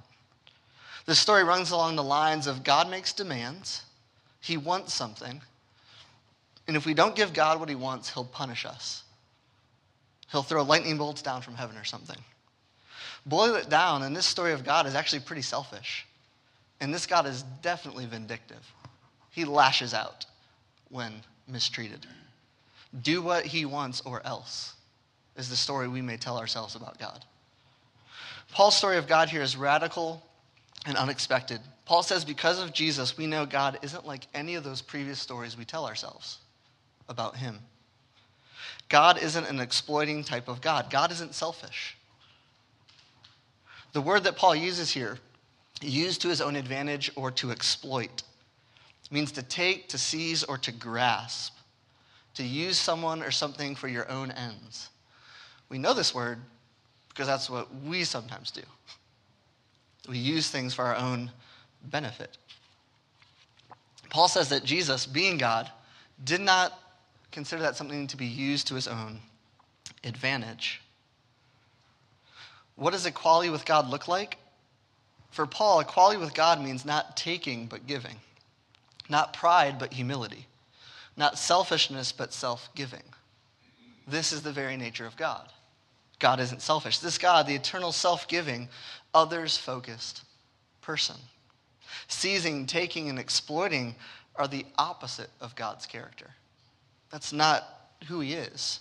This 1.05 1.19
story 1.19 1.43
runs 1.43 1.71
along 1.71 1.95
the 1.95 2.03
lines 2.03 2.47
of 2.47 2.63
God 2.63 2.89
makes 2.89 3.13
demands, 3.13 3.83
He 4.39 4.57
wants 4.57 4.93
something, 4.93 5.41
and 6.67 6.77
if 6.77 6.85
we 6.85 6.93
don't 6.93 7.15
give 7.15 7.33
God 7.33 7.59
what 7.59 7.69
He 7.69 7.75
wants, 7.75 8.13
He'll 8.13 8.25
punish 8.25 8.65
us. 8.65 9.03
He'll 10.31 10.43
throw 10.43 10.63
lightning 10.63 10.97
bolts 10.97 11.21
down 11.21 11.41
from 11.41 11.55
heaven 11.55 11.75
or 11.75 11.83
something. 11.83 12.17
Boil 13.25 13.55
it 13.55 13.69
down, 13.69 14.03
and 14.03 14.15
this 14.15 14.25
story 14.25 14.53
of 14.53 14.63
God 14.63 14.85
is 14.85 14.95
actually 14.95 15.19
pretty 15.21 15.41
selfish. 15.41 16.05
And 16.79 16.93
this 16.93 17.05
God 17.05 17.25
is 17.25 17.43
definitely 17.61 18.05
vindictive. 18.05 18.65
He 19.29 19.45
lashes 19.45 19.93
out 19.93 20.25
when 20.89 21.21
mistreated. 21.47 22.05
Do 23.03 23.21
what 23.21 23.45
he 23.45 23.65
wants 23.65 24.01
or 24.01 24.25
else, 24.25 24.73
is 25.37 25.49
the 25.49 25.55
story 25.55 25.87
we 25.87 26.01
may 26.01 26.17
tell 26.17 26.37
ourselves 26.37 26.75
about 26.75 26.99
God. 26.99 27.23
Paul's 28.51 28.75
story 28.75 28.97
of 28.97 29.07
God 29.07 29.29
here 29.29 29.41
is 29.41 29.55
radical 29.55 30.21
and 30.85 30.97
unexpected. 30.97 31.61
Paul 31.85 32.03
says, 32.03 32.25
because 32.25 32.61
of 32.61 32.73
Jesus, 32.73 33.17
we 33.17 33.27
know 33.27 33.45
God 33.45 33.79
isn't 33.81 34.05
like 34.05 34.27
any 34.33 34.55
of 34.55 34.63
those 34.63 34.81
previous 34.81 35.19
stories 35.19 35.57
we 35.57 35.65
tell 35.65 35.85
ourselves 35.85 36.39
about 37.09 37.35
him. 37.35 37.59
God 38.89 39.21
isn't 39.21 39.49
an 39.49 39.59
exploiting 39.59 40.23
type 40.23 40.47
of 40.47 40.61
God, 40.61 40.89
God 40.89 41.11
isn't 41.11 41.33
selfish. 41.33 41.97
The 43.93 44.01
word 44.01 44.23
that 44.23 44.37
Paul 44.37 44.55
uses 44.55 44.91
here, 44.91 45.17
used 45.81 46.21
to 46.21 46.29
his 46.29 46.41
own 46.41 46.55
advantage 46.55 47.11
or 47.15 47.31
to 47.31 47.51
exploit, 47.51 48.23
means 49.09 49.31
to 49.33 49.43
take, 49.43 49.89
to 49.89 49.97
seize, 49.97 50.43
or 50.43 50.57
to 50.59 50.71
grasp, 50.71 51.53
to 52.35 52.43
use 52.43 52.77
someone 52.77 53.21
or 53.21 53.31
something 53.31 53.75
for 53.75 53.89
your 53.89 54.09
own 54.09 54.31
ends. 54.31 54.89
We 55.67 55.77
know 55.77 55.93
this 55.93 56.15
word 56.15 56.39
because 57.13 57.27
that's 57.27 57.49
what 57.49 57.67
we 57.83 58.03
sometimes 58.03 58.51
do. 58.51 58.61
We 60.07 60.17
use 60.17 60.49
things 60.49 60.73
for 60.73 60.85
our 60.85 60.95
own 60.95 61.29
benefit. 61.83 62.37
Paul 64.09 64.27
says 64.27 64.49
that 64.49 64.63
Jesus, 64.63 65.05
being 65.05 65.37
God, 65.37 65.69
did 66.23 66.41
not 66.41 66.79
consider 67.31 67.61
that 67.61 67.75
something 67.75 68.07
to 68.07 68.17
be 68.17 68.25
used 68.25 68.67
to 68.67 68.75
his 68.75 68.87
own 68.87 69.19
advantage. 70.03 70.81
What 72.75 72.91
does 72.91 73.05
equality 73.05 73.49
with 73.49 73.65
God 73.65 73.89
look 73.89 74.07
like? 74.07 74.37
For 75.31 75.45
Paul, 75.45 75.79
equality 75.79 76.19
with 76.19 76.33
God 76.33 76.61
means 76.61 76.85
not 76.85 77.15
taking 77.15 77.67
but 77.67 77.87
giving, 77.87 78.15
not 79.09 79.33
pride 79.33 79.79
but 79.79 79.93
humility, 79.93 80.47
not 81.15 81.37
selfishness 81.37 82.11
but 82.11 82.33
self 82.33 82.69
giving. 82.75 83.03
This 84.07 84.33
is 84.33 84.41
the 84.41 84.51
very 84.51 84.75
nature 84.75 85.05
of 85.05 85.15
God. 85.15 85.47
God 86.21 86.39
isn't 86.39 86.61
selfish. 86.61 86.99
This 86.99 87.17
God, 87.17 87.47
the 87.47 87.55
eternal 87.55 87.91
self 87.91 88.27
giving, 88.29 88.69
others 89.13 89.57
focused 89.57 90.21
person. 90.81 91.17
Seizing, 92.07 92.65
taking, 92.65 93.09
and 93.09 93.19
exploiting 93.19 93.95
are 94.35 94.47
the 94.47 94.65
opposite 94.77 95.29
of 95.41 95.55
God's 95.55 95.85
character. 95.85 96.29
That's 97.11 97.33
not 97.33 97.63
who 98.07 98.21
he 98.21 98.33
is. 98.33 98.79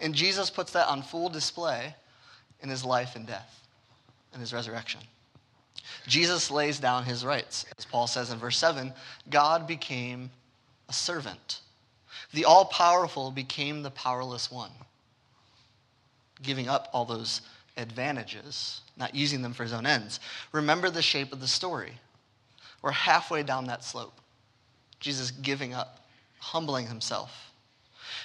And 0.00 0.14
Jesus 0.14 0.50
puts 0.50 0.72
that 0.72 0.88
on 0.88 1.02
full 1.02 1.28
display 1.28 1.94
in 2.60 2.68
his 2.68 2.84
life 2.84 3.16
and 3.16 3.26
death 3.26 3.60
and 4.32 4.40
his 4.40 4.52
resurrection. 4.52 5.00
Jesus 6.06 6.50
lays 6.50 6.78
down 6.78 7.04
his 7.04 7.24
rights. 7.24 7.66
As 7.76 7.84
Paul 7.84 8.06
says 8.06 8.30
in 8.30 8.38
verse 8.38 8.58
7, 8.58 8.92
God 9.30 9.66
became 9.66 10.30
a 10.88 10.92
servant. 10.92 11.60
The 12.32 12.44
all 12.44 12.64
powerful 12.66 13.30
became 13.30 13.82
the 13.82 13.90
powerless 13.90 14.50
one, 14.50 14.70
giving 16.42 16.68
up 16.68 16.88
all 16.92 17.04
those 17.04 17.42
advantages, 17.76 18.80
not 18.96 19.14
using 19.14 19.42
them 19.42 19.52
for 19.52 19.62
his 19.62 19.72
own 19.72 19.86
ends. 19.86 20.20
Remember 20.52 20.90
the 20.90 21.02
shape 21.02 21.32
of 21.32 21.40
the 21.40 21.48
story. 21.48 21.92
We're 22.82 22.92
halfway 22.92 23.42
down 23.42 23.66
that 23.66 23.84
slope. 23.84 24.20
Jesus 25.00 25.30
giving 25.30 25.74
up, 25.74 26.06
humbling 26.38 26.86
himself. 26.86 27.52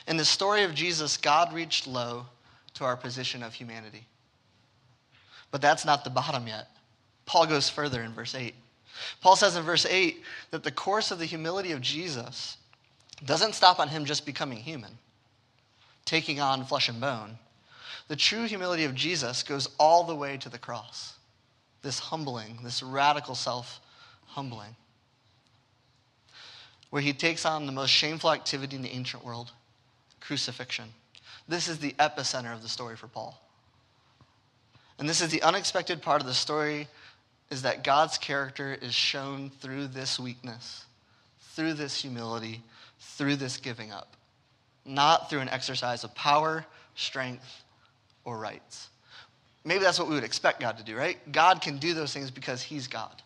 In 0.08 0.18
the 0.18 0.26
story 0.26 0.64
of 0.64 0.74
Jesus, 0.74 1.18
God 1.18 1.54
reached 1.54 1.88
low 1.88 2.26
to 2.76 2.84
our 2.84 2.96
position 2.96 3.44
of 3.44 3.54
humanity. 3.54 4.06
But 5.52 5.62
that's 5.62 5.86
not 5.86 6.04
the 6.04 6.10
bottom 6.10 6.48
yet. 6.48 6.68
Paul 7.26 7.48
goes 7.48 7.70
further 7.70 8.02
in 8.02 8.14
verse 8.14 8.36
8. 8.36 8.54
Paul 9.22 9.36
says 9.36 9.56
in 9.56 9.64
verse 9.64 9.86
8 9.86 10.22
that 10.52 10.64
the 10.64 10.72
course 10.72 11.12
of 11.12 11.20
the 11.20 11.26
humility 11.26 11.72
of 11.72 11.82
Jesus 11.82 12.58
doesn't 13.26 13.56
stop 13.56 13.80
on 13.80 13.88
him 13.88 14.06
just 14.06 14.26
becoming 14.26 14.58
human, 14.58 14.92
taking 16.06 16.40
on 16.40 16.66
flesh 16.66 16.90
and 16.90 17.00
bone. 17.00 17.38
The 18.10 18.16
true 18.16 18.46
humility 18.46 18.84
of 18.84 18.96
Jesus 18.96 19.44
goes 19.44 19.70
all 19.80 20.04
the 20.04 20.16
way 20.16 20.36
to 20.38 20.50
the 20.50 20.58
cross. 20.58 21.14
This 21.84 22.00
humbling, 22.00 22.60
this 22.64 22.84
radical 22.84 23.36
self 23.36 23.80
humbling, 24.26 24.76
where 26.90 27.02
he 27.02 27.14
takes 27.14 27.46
on 27.46 27.66
the 27.66 27.72
most 27.72 27.92
shameful 27.92 28.32
activity 28.32 28.76
in 28.76 28.82
the 28.82 28.90
ancient 28.90 29.24
world 29.24 29.52
crucifixion. 30.20 30.90
This 31.48 31.68
is 31.68 31.80
the 31.80 31.94
epicenter 31.94 32.54
of 32.54 32.62
the 32.62 32.68
story 32.68 32.96
for 32.96 33.08
Paul. 33.08 33.40
And 34.98 35.08
this 35.08 35.22
is 35.22 35.30
the 35.30 35.44
unexpected 35.44 36.02
part 36.02 36.20
of 36.20 36.28
the 36.28 36.34
story 36.34 36.88
is 37.50 37.62
that 37.62 37.84
God's 37.84 38.18
character 38.18 38.78
is 38.80 38.94
shown 38.94 39.50
through 39.50 39.88
this 39.88 40.20
weakness, 40.20 40.86
through 41.54 41.74
this 41.76 42.02
humility, 42.02 42.64
through 43.00 43.38
this 43.38 43.58
giving 43.58 43.92
up, 43.92 44.18
not 44.84 45.30
through 45.30 45.40
an 45.40 45.50
exercise 45.50 46.04
of 46.04 46.14
power, 46.16 46.66
strength, 46.96 47.64
or 48.30 48.38
rights. 48.38 48.90
Maybe 49.66 49.84
that's 49.84 49.98
what 49.98 50.08
we 50.08 50.14
would 50.14 50.24
expect 50.24 50.60
God 50.60 50.78
to 50.78 50.84
do, 50.84 50.96
right? 50.96 51.18
God 51.32 51.62
can 51.62 51.78
do 51.80 51.94
those 51.94 52.14
things 52.14 52.30
because 52.30 52.62
he's 52.62 52.88
God. 52.88 53.22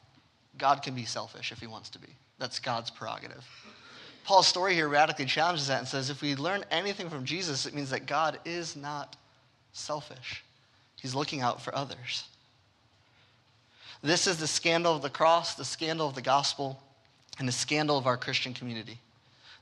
God 0.57 0.81
can 0.81 0.95
be 0.95 1.03
selfish 1.03 1.51
if 1.51 1.60
he 1.60 1.67
wants 1.67 1.89
to 1.89 2.00
be. 2.00 2.07
That's 2.39 2.60
God's 2.60 2.89
prerogative. 2.89 3.45
Paul's 4.24 4.48
story 4.48 4.74
here 4.74 4.88
radically 4.88 5.25
challenges 5.25 5.67
that 5.67 5.79
and 5.79 5.88
says 5.88 6.10
if 6.10 6.22
we 6.22 6.36
learn 6.36 6.63
anything 6.72 7.10
from 7.10 7.25
Jesus, 7.25 7.65
it 7.65 7.74
means 7.74 7.89
that 7.89 8.05
God 8.05 8.39
is 8.45 8.75
not 8.77 9.17
selfish. 9.74 10.43
He's 11.01 11.13
looking 11.13 11.41
out 11.41 11.62
for 11.62 11.75
others. 11.75 12.24
This 14.01 14.25
is 14.25 14.38
the 14.38 14.48
scandal 14.48 14.95
of 14.95 15.01
the 15.01 15.10
cross, 15.10 15.55
the 15.55 15.65
scandal 15.65 16.07
of 16.07 16.15
the 16.15 16.22
gospel, 16.22 16.81
and 17.39 17.48
the 17.48 17.53
scandal 17.53 17.98
of 17.98 18.07
our 18.07 18.17
Christian 18.17 18.53
community. 18.53 19.00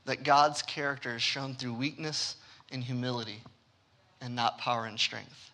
That 0.04 0.22
God's 0.22 0.62
character 0.62 1.16
is 1.16 1.22
shown 1.22 1.54
through 1.54 1.74
weakness 1.74 2.36
and 2.70 2.82
humility 2.82 3.42
and 4.22 4.34
not 4.34 4.58
power 4.58 4.86
and 4.86 4.98
strength. 4.98 5.50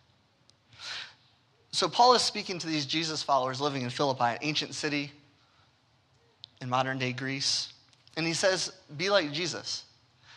So, 1.71 1.87
Paul 1.87 2.13
is 2.13 2.21
speaking 2.21 2.57
to 2.59 2.67
these 2.67 2.85
Jesus 2.85 3.21
followers 3.21 3.61
living 3.61 3.81
in 3.81 3.89
Philippi, 3.89 4.23
an 4.23 4.37
ancient 4.41 4.73
city 4.73 5.11
in 6.61 6.69
modern 6.69 6.97
day 6.97 7.13
Greece. 7.13 7.73
And 8.17 8.25
he 8.25 8.33
says, 8.33 8.71
Be 8.97 9.09
like 9.09 9.31
Jesus. 9.31 9.83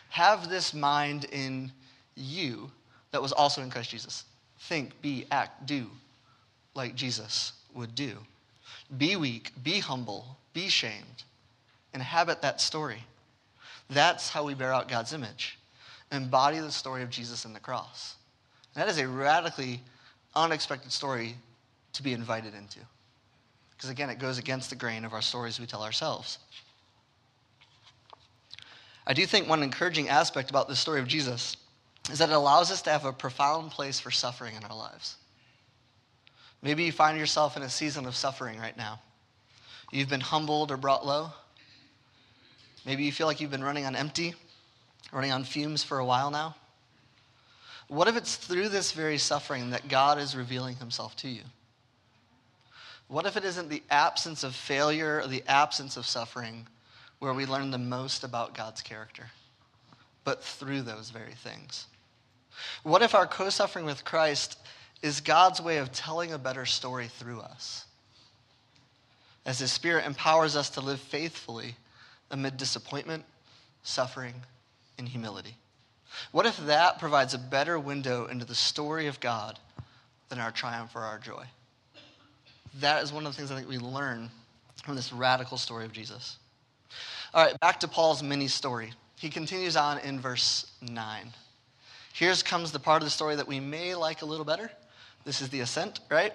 Have 0.09 0.47
this 0.47 0.73
mind 0.73 1.25
in 1.31 1.71
you 2.15 2.69
that 3.11 3.21
was 3.21 3.31
also 3.31 3.61
in 3.61 3.69
Christ 3.71 3.89
Jesus 3.89 4.25
think, 4.63 4.99
be, 5.01 5.25
act, 5.31 5.65
do 5.65 5.87
like 6.73 6.95
Jesus 6.95 7.53
would 7.73 7.93
do. 7.95 8.17
Be 8.97 9.15
weak, 9.15 9.51
be 9.61 9.79
humble, 9.79 10.37
be 10.53 10.67
shamed. 10.67 11.23
Inhabit 11.93 12.41
that 12.41 12.61
story. 12.61 13.03
That's 13.89 14.29
how 14.29 14.43
we 14.43 14.53
bear 14.53 14.73
out 14.73 14.87
God's 14.87 15.13
image. 15.13 15.59
Embody 16.11 16.59
the 16.59 16.71
story 16.71 17.03
of 17.03 17.09
Jesus 17.09 17.45
in 17.45 17.53
the 17.53 17.59
cross. 17.59 18.15
And 18.75 18.81
that 18.81 18.89
is 18.89 18.97
a 18.97 19.07
radically 19.07 19.81
unexpected 20.35 20.91
story 20.91 21.35
to 21.93 22.03
be 22.03 22.13
invited 22.13 22.55
into. 22.55 22.79
Because 23.71 23.89
again, 23.89 24.09
it 24.09 24.19
goes 24.19 24.37
against 24.37 24.69
the 24.69 24.75
grain 24.75 25.05
of 25.05 25.13
our 25.13 25.21
stories 25.21 25.59
we 25.59 25.65
tell 25.65 25.83
ourselves. 25.83 26.39
I 29.05 29.13
do 29.13 29.25
think 29.25 29.47
one 29.47 29.63
encouraging 29.63 30.09
aspect 30.09 30.49
about 30.49 30.67
the 30.67 30.75
story 30.75 31.01
of 31.01 31.07
Jesus 31.07 31.57
is 32.11 32.19
that 32.19 32.29
it 32.29 32.35
allows 32.35 32.71
us 32.71 32.81
to 32.83 32.89
have 32.89 33.05
a 33.05 33.13
profound 33.13 33.71
place 33.71 33.99
for 33.99 34.11
suffering 34.11 34.55
in 34.55 34.63
our 34.63 34.75
lives. 34.75 35.17
Maybe 36.61 36.83
you 36.83 36.91
find 36.91 37.17
yourself 37.17 37.57
in 37.57 37.63
a 37.63 37.69
season 37.69 38.05
of 38.05 38.15
suffering 38.15 38.57
right 38.57 38.77
now. 38.77 39.01
You've 39.91 40.09
been 40.09 40.21
humbled 40.21 40.71
or 40.71 40.77
brought 40.77 41.05
low. 41.05 41.31
Maybe 42.85 43.03
you 43.03 43.11
feel 43.11 43.27
like 43.27 43.41
you've 43.41 43.51
been 43.51 43.63
running 43.63 43.85
on 43.85 43.95
empty, 43.95 44.33
running 45.11 45.31
on 45.31 45.43
fumes 45.43 45.83
for 45.83 45.99
a 45.99 46.05
while 46.05 46.31
now. 46.31 46.55
What 47.87 48.07
if 48.07 48.15
it's 48.15 48.35
through 48.35 48.69
this 48.69 48.91
very 48.91 49.17
suffering 49.17 49.71
that 49.71 49.87
God 49.87 50.19
is 50.19 50.35
revealing 50.35 50.75
himself 50.75 51.15
to 51.17 51.27
you? 51.27 51.41
What 53.07 53.25
if 53.25 53.37
it 53.37 53.43
isn't 53.43 53.69
the 53.69 53.83
absence 53.89 54.43
of 54.43 54.55
failure 54.55 55.21
or 55.21 55.27
the 55.27 55.43
absence 55.47 55.97
of 55.97 56.05
suffering 56.05 56.67
where 57.19 57.33
we 57.33 57.45
learn 57.45 57.71
the 57.71 57.77
most 57.77 58.23
about 58.23 58.55
God's 58.55 58.81
character, 58.81 59.27
but 60.23 60.43
through 60.43 60.81
those 60.81 61.09
very 61.09 61.33
things? 61.33 61.87
What 62.83 63.01
if 63.01 63.13
our 63.13 63.27
co 63.27 63.49
suffering 63.49 63.85
with 63.85 64.05
Christ 64.05 64.57
is 65.03 65.19
God's 65.19 65.61
way 65.61 65.77
of 65.77 65.91
telling 65.91 66.31
a 66.31 66.39
better 66.39 66.65
story 66.65 67.07
through 67.07 67.41
us. 67.41 67.85
As 69.45 69.59
His 69.59 69.71
Spirit 69.71 70.05
empowers 70.05 70.55
us 70.55 70.69
to 70.71 70.81
live 70.81 71.01
faithfully 71.01 71.75
amid 72.31 72.55
disappointment, 72.55 73.25
suffering, 73.83 74.33
and 74.97 75.07
humility. 75.07 75.57
What 76.31 76.45
if 76.45 76.57
that 76.65 76.99
provides 76.99 77.33
a 77.33 77.37
better 77.37 77.79
window 77.79 78.25
into 78.25 78.45
the 78.45 78.55
story 78.55 79.07
of 79.07 79.19
God 79.19 79.59
than 80.29 80.39
our 80.39 80.51
triumph 80.51 80.95
or 80.95 81.01
our 81.01 81.19
joy? 81.19 81.45
That 82.79 83.03
is 83.03 83.13
one 83.13 83.25
of 83.25 83.33
the 83.33 83.37
things 83.37 83.51
I 83.51 83.55
think 83.55 83.69
we 83.69 83.77
learn 83.77 84.29
from 84.83 84.95
this 84.95 85.13
radical 85.13 85.57
story 85.57 85.85
of 85.85 85.91
Jesus. 85.91 86.37
All 87.33 87.43
right, 87.45 87.59
back 87.59 87.79
to 87.81 87.87
Paul's 87.87 88.21
mini 88.21 88.47
story. 88.47 88.93
He 89.17 89.29
continues 89.29 89.75
on 89.75 89.99
in 89.99 90.19
verse 90.19 90.71
9. 90.81 91.31
Here 92.13 92.33
comes 92.35 92.71
the 92.71 92.79
part 92.79 93.01
of 93.01 93.07
the 93.07 93.11
story 93.11 93.35
that 93.35 93.47
we 93.47 93.59
may 93.59 93.95
like 93.95 94.21
a 94.21 94.25
little 94.25 94.45
better. 94.45 94.69
This 95.25 95.41
is 95.41 95.49
the 95.49 95.61
ascent, 95.61 95.99
right? 96.09 96.33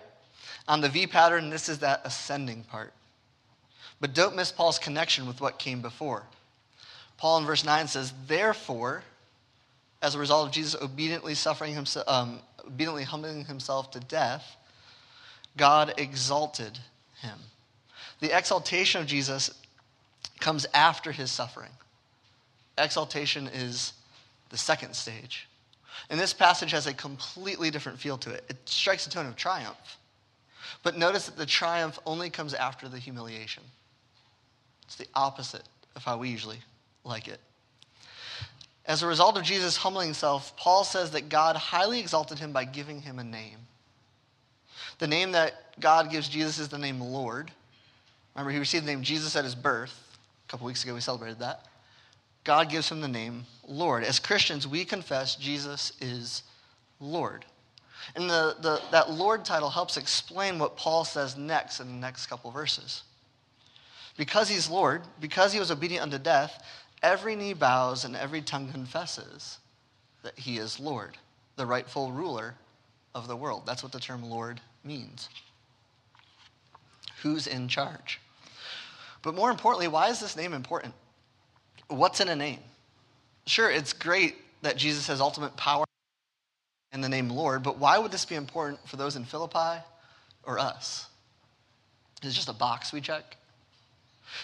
On 0.66 0.80
the 0.80 0.88
V 0.88 1.06
pattern, 1.06 1.50
this 1.50 1.68
is 1.68 1.80
that 1.80 2.00
ascending 2.04 2.64
part. 2.64 2.92
But 4.00 4.14
don't 4.14 4.36
miss 4.36 4.50
Paul's 4.52 4.78
connection 4.78 5.26
with 5.26 5.40
what 5.40 5.58
came 5.58 5.82
before. 5.82 6.24
Paul 7.16 7.38
in 7.38 7.46
verse 7.46 7.64
9 7.64 7.88
says, 7.88 8.12
Therefore, 8.26 9.02
as 10.02 10.14
a 10.14 10.18
result 10.18 10.46
of 10.46 10.52
Jesus 10.52 10.80
obediently 10.80 11.34
suffering 11.34 11.74
himself, 11.74 12.08
um, 12.08 12.40
obediently 12.66 13.04
humbling 13.04 13.44
himself 13.44 13.90
to 13.92 14.00
death, 14.00 14.56
God 15.56 15.94
exalted 15.96 16.78
him. 17.20 17.38
The 18.20 18.36
exaltation 18.36 19.00
of 19.00 19.06
Jesus 19.06 19.50
comes 20.40 20.66
after 20.72 21.12
his 21.12 21.30
suffering. 21.30 21.70
Exaltation 22.76 23.48
is 23.48 23.92
the 24.50 24.56
second 24.56 24.94
stage. 24.94 25.48
And 26.10 26.18
this 26.18 26.32
passage 26.32 26.70
has 26.70 26.86
a 26.86 26.94
completely 26.94 27.70
different 27.70 27.98
feel 27.98 28.18
to 28.18 28.30
it. 28.30 28.44
It 28.48 28.56
strikes 28.68 29.06
a 29.06 29.10
tone 29.10 29.26
of 29.26 29.36
triumph. 29.36 29.98
But 30.82 30.96
notice 30.96 31.26
that 31.26 31.36
the 31.36 31.46
triumph 31.46 31.98
only 32.06 32.30
comes 32.30 32.54
after 32.54 32.88
the 32.88 32.98
humiliation. 32.98 33.64
It's 34.84 34.96
the 34.96 35.08
opposite 35.14 35.64
of 35.96 36.04
how 36.04 36.18
we 36.18 36.28
usually 36.28 36.58
like 37.04 37.26
it. 37.28 37.40
As 38.88 39.02
a 39.02 39.06
result 39.06 39.36
of 39.36 39.44
Jesus 39.44 39.76
humbling 39.76 40.08
himself, 40.08 40.56
Paul 40.56 40.82
says 40.82 41.10
that 41.10 41.28
God 41.28 41.56
highly 41.56 42.00
exalted 42.00 42.38
him 42.38 42.52
by 42.52 42.64
giving 42.64 43.02
him 43.02 43.18
a 43.18 43.24
name. 43.24 43.58
The 44.98 45.06
name 45.06 45.32
that 45.32 45.78
God 45.78 46.10
gives 46.10 46.26
Jesus 46.26 46.58
is 46.58 46.68
the 46.68 46.78
name 46.78 46.98
Lord. 46.98 47.50
Remember, 48.34 48.50
he 48.50 48.58
received 48.58 48.86
the 48.86 48.90
name 48.90 49.02
Jesus 49.02 49.36
at 49.36 49.44
his 49.44 49.54
birth. 49.54 50.18
A 50.46 50.50
couple 50.50 50.66
weeks 50.66 50.82
ago, 50.82 50.94
we 50.94 51.02
celebrated 51.02 51.40
that. 51.40 51.66
God 52.44 52.70
gives 52.70 52.90
him 52.90 53.02
the 53.02 53.08
name 53.08 53.44
Lord. 53.66 54.04
As 54.04 54.18
Christians, 54.18 54.66
we 54.66 54.86
confess 54.86 55.36
Jesus 55.36 55.92
is 56.00 56.42
Lord. 56.98 57.44
And 58.16 58.30
the, 58.30 58.56
the, 58.60 58.80
that 58.90 59.10
Lord 59.10 59.44
title 59.44 59.68
helps 59.68 59.98
explain 59.98 60.58
what 60.58 60.78
Paul 60.78 61.04
says 61.04 61.36
next 61.36 61.80
in 61.80 61.88
the 61.88 61.92
next 61.92 62.26
couple 62.26 62.50
verses. 62.50 63.02
Because 64.16 64.48
he's 64.48 64.70
Lord, 64.70 65.02
because 65.20 65.52
he 65.52 65.58
was 65.58 65.70
obedient 65.70 66.02
unto 66.04 66.18
death, 66.18 66.64
every 67.02 67.36
knee 67.36 67.54
bows 67.54 68.04
and 68.04 68.16
every 68.16 68.42
tongue 68.42 68.70
confesses 68.70 69.58
that 70.22 70.38
he 70.38 70.58
is 70.58 70.80
Lord, 70.80 71.16
the 71.56 71.66
rightful 71.66 72.12
ruler 72.12 72.54
of 73.14 73.28
the 73.28 73.36
world. 73.36 73.62
That's 73.66 73.82
what 73.82 73.92
the 73.92 74.00
term 74.00 74.28
Lord 74.28 74.60
means. 74.84 75.28
Who's 77.22 77.46
in 77.46 77.68
charge? 77.68 78.20
But 79.22 79.34
more 79.34 79.50
importantly, 79.50 79.88
why 79.88 80.08
is 80.08 80.20
this 80.20 80.36
name 80.36 80.52
important? 80.52 80.94
What's 81.88 82.20
in 82.20 82.28
a 82.28 82.36
name? 82.36 82.60
Sure, 83.46 83.70
it's 83.70 83.92
great 83.92 84.36
that 84.62 84.76
Jesus 84.76 85.06
has 85.06 85.20
ultimate 85.20 85.56
power 85.56 85.84
in 86.92 87.00
the 87.00 87.08
name 87.08 87.28
Lord, 87.28 87.62
but 87.62 87.78
why 87.78 87.98
would 87.98 88.12
this 88.12 88.24
be 88.24 88.34
important 88.34 88.86
for 88.88 88.96
those 88.96 89.16
in 89.16 89.24
Philippi 89.24 89.82
or 90.44 90.58
us? 90.58 91.06
Is 92.22 92.32
it 92.32 92.34
just 92.34 92.48
a 92.48 92.54
box 92.54 92.92
we 92.92 93.00
check? 93.00 93.36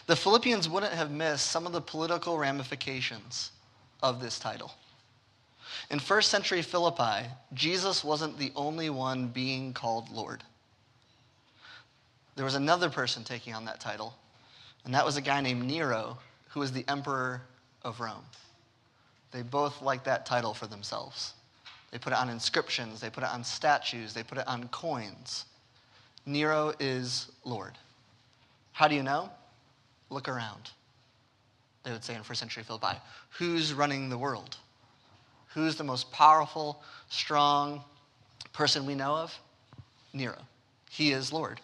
The 0.07 0.17
Philippians 0.17 0.69
wouldn't 0.69 0.93
have 0.93 1.11
missed 1.11 1.51
some 1.51 1.67
of 1.67 1.73
the 1.73 1.81
political 1.81 2.39
ramifications 2.39 3.53
of 4.03 4.21
this 4.21 4.39
title. 4.39 4.73
In 5.91 5.99
first 5.99 6.31
century 6.31 6.63
Philippi, 6.63 7.29
Jesus 7.53 8.05
wasn't 8.05 8.39
the 8.39 8.53
only 8.57 8.91
one 8.91 9.29
being 9.29 9.73
called 9.73 10.11
Lord. 10.11 10.43
There 12.37 12.45
was 12.45 12.55
another 12.55 12.91
person 12.91 13.25
taking 13.25 13.55
on 13.55 13.65
that 13.67 13.81
title, 13.81 14.15
and 14.85 14.95
that 14.95 15.05
was 15.05 15.17
a 15.17 15.23
guy 15.23 15.41
named 15.41 15.65
Nero, 15.65 16.19
who 16.49 16.61
was 16.61 16.73
the 16.73 16.85
emperor 16.89 17.43
of 17.83 18.01
Rome. 18.01 18.25
They 19.31 19.43
both 19.43 19.83
liked 19.83 20.05
that 20.05 20.27
title 20.27 20.55
for 20.55 20.67
themselves. 20.67 21.35
They 21.91 21.99
put 21.99 22.13
it 22.13 22.19
on 22.19 22.29
inscriptions, 22.29 23.01
they 23.01 23.11
put 23.11 23.23
it 23.23 23.31
on 23.31 23.45
statues, 23.45 24.15
they 24.15 24.23
put 24.23 24.39
it 24.39 24.49
on 24.49 24.69
coins. 24.69 25.45
Nero 26.27 26.73
is 26.81 27.31
Lord. 27.45 27.73
How 28.73 28.89
do 28.89 28.95
you 28.95 29.03
know? 29.03 29.31
Look 30.11 30.29
around. 30.29 30.71
They 31.85 31.93
would 31.93 32.05
say 32.05 32.15
in 32.15 32.23
first 32.23 32.41
century 32.41 32.63
Philippi, 32.63 32.99
who's 33.31 33.73
running 33.73 34.09
the 34.09 34.19
world? 34.19 34.57
Who's 35.55 35.77
the 35.77 35.85
most 35.85 36.11
powerful, 36.11 36.83
strong 37.09 37.83
person 38.53 38.87
we 38.87 38.95
know 38.95 39.15
of? 39.15 39.39
Nero. 40.13 40.39
He 40.91 41.13
is 41.13 41.33
Lord. 41.33 41.61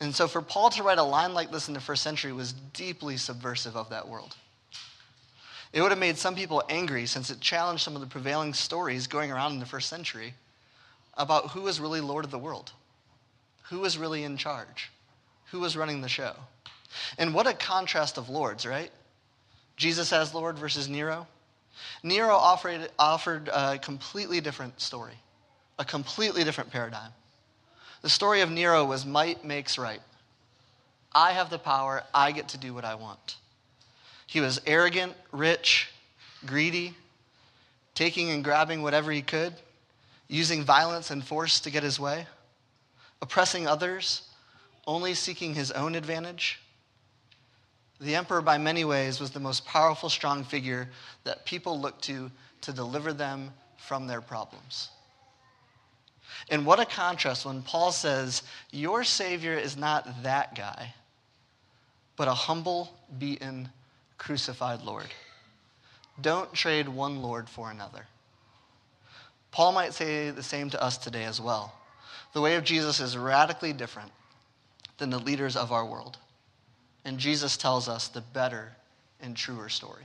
And 0.00 0.14
so 0.14 0.28
for 0.28 0.42
Paul 0.42 0.70
to 0.70 0.82
write 0.82 0.98
a 0.98 1.02
line 1.02 1.32
like 1.32 1.50
this 1.50 1.68
in 1.68 1.74
the 1.74 1.80
first 1.80 2.02
century 2.02 2.32
was 2.32 2.52
deeply 2.52 3.16
subversive 3.16 3.76
of 3.76 3.88
that 3.90 4.06
world. 4.06 4.36
It 5.72 5.80
would 5.80 5.90
have 5.90 5.98
made 5.98 6.18
some 6.18 6.34
people 6.34 6.62
angry 6.68 7.06
since 7.06 7.30
it 7.30 7.40
challenged 7.40 7.82
some 7.82 7.94
of 7.94 8.00
the 8.00 8.06
prevailing 8.06 8.52
stories 8.52 9.06
going 9.06 9.30
around 9.30 9.52
in 9.52 9.60
the 9.60 9.66
first 9.66 9.88
century 9.88 10.34
about 11.16 11.50
who 11.50 11.62
was 11.62 11.80
really 11.80 12.00
Lord 12.00 12.24
of 12.24 12.30
the 12.30 12.38
world, 12.38 12.72
who 13.64 13.80
was 13.80 13.96
really 13.96 14.24
in 14.24 14.36
charge 14.36 14.90
who 15.50 15.60
was 15.60 15.76
running 15.76 16.00
the 16.00 16.08
show. 16.08 16.34
And 17.18 17.34
what 17.34 17.46
a 17.46 17.54
contrast 17.54 18.18
of 18.18 18.28
lords, 18.28 18.66
right? 18.66 18.90
Jesus 19.76 20.12
as 20.12 20.34
Lord 20.34 20.58
versus 20.58 20.88
Nero. 20.88 21.26
Nero 22.02 22.34
offered, 22.34 22.88
offered 22.98 23.48
a 23.52 23.78
completely 23.78 24.40
different 24.40 24.80
story, 24.80 25.14
a 25.78 25.84
completely 25.84 26.44
different 26.44 26.70
paradigm. 26.70 27.10
The 28.02 28.08
story 28.08 28.40
of 28.40 28.50
Nero 28.50 28.84
was 28.84 29.04
might 29.04 29.44
makes 29.44 29.78
right. 29.78 30.00
I 31.14 31.32
have 31.32 31.50
the 31.50 31.58
power, 31.58 32.02
I 32.14 32.32
get 32.32 32.48
to 32.48 32.58
do 32.58 32.74
what 32.74 32.84
I 32.84 32.94
want. 32.94 33.36
He 34.26 34.40
was 34.40 34.60
arrogant, 34.66 35.14
rich, 35.32 35.90
greedy, 36.44 36.94
taking 37.94 38.30
and 38.30 38.44
grabbing 38.44 38.82
whatever 38.82 39.10
he 39.10 39.22
could, 39.22 39.54
using 40.28 40.64
violence 40.64 41.10
and 41.10 41.24
force 41.24 41.60
to 41.60 41.70
get 41.70 41.82
his 41.82 41.98
way, 41.98 42.26
oppressing 43.22 43.66
others, 43.66 44.25
only 44.86 45.14
seeking 45.14 45.54
his 45.54 45.70
own 45.72 45.94
advantage. 45.94 46.60
The 48.00 48.14
emperor, 48.14 48.42
by 48.42 48.58
many 48.58 48.84
ways, 48.84 49.20
was 49.20 49.30
the 49.30 49.40
most 49.40 49.64
powerful, 49.64 50.08
strong 50.08 50.44
figure 50.44 50.88
that 51.24 51.46
people 51.46 51.80
looked 51.80 52.04
to 52.04 52.30
to 52.62 52.72
deliver 52.72 53.12
them 53.12 53.52
from 53.76 54.06
their 54.06 54.20
problems. 54.20 54.90
And 56.50 56.66
what 56.66 56.80
a 56.80 56.84
contrast 56.84 57.46
when 57.46 57.62
Paul 57.62 57.92
says, 57.92 58.42
Your 58.72 59.04
Savior 59.04 59.54
is 59.54 59.76
not 59.76 60.22
that 60.24 60.54
guy, 60.54 60.94
but 62.16 62.28
a 62.28 62.34
humble, 62.34 62.92
beaten, 63.18 63.68
crucified 64.18 64.82
Lord. 64.82 65.06
Don't 66.20 66.52
trade 66.52 66.88
one 66.88 67.22
Lord 67.22 67.48
for 67.48 67.70
another. 67.70 68.06
Paul 69.50 69.72
might 69.72 69.94
say 69.94 70.30
the 70.30 70.42
same 70.42 70.70
to 70.70 70.82
us 70.82 70.98
today 70.98 71.24
as 71.24 71.40
well. 71.40 71.72
The 72.32 72.40
way 72.40 72.56
of 72.56 72.64
Jesus 72.64 73.00
is 73.00 73.16
radically 73.16 73.72
different 73.72 74.10
than 74.98 75.10
the 75.10 75.18
leaders 75.18 75.56
of 75.56 75.72
our 75.72 75.84
world. 75.84 76.18
And 77.04 77.18
Jesus 77.18 77.56
tells 77.56 77.88
us 77.88 78.08
the 78.08 78.20
better 78.20 78.72
and 79.20 79.36
truer 79.36 79.68
story. 79.68 80.04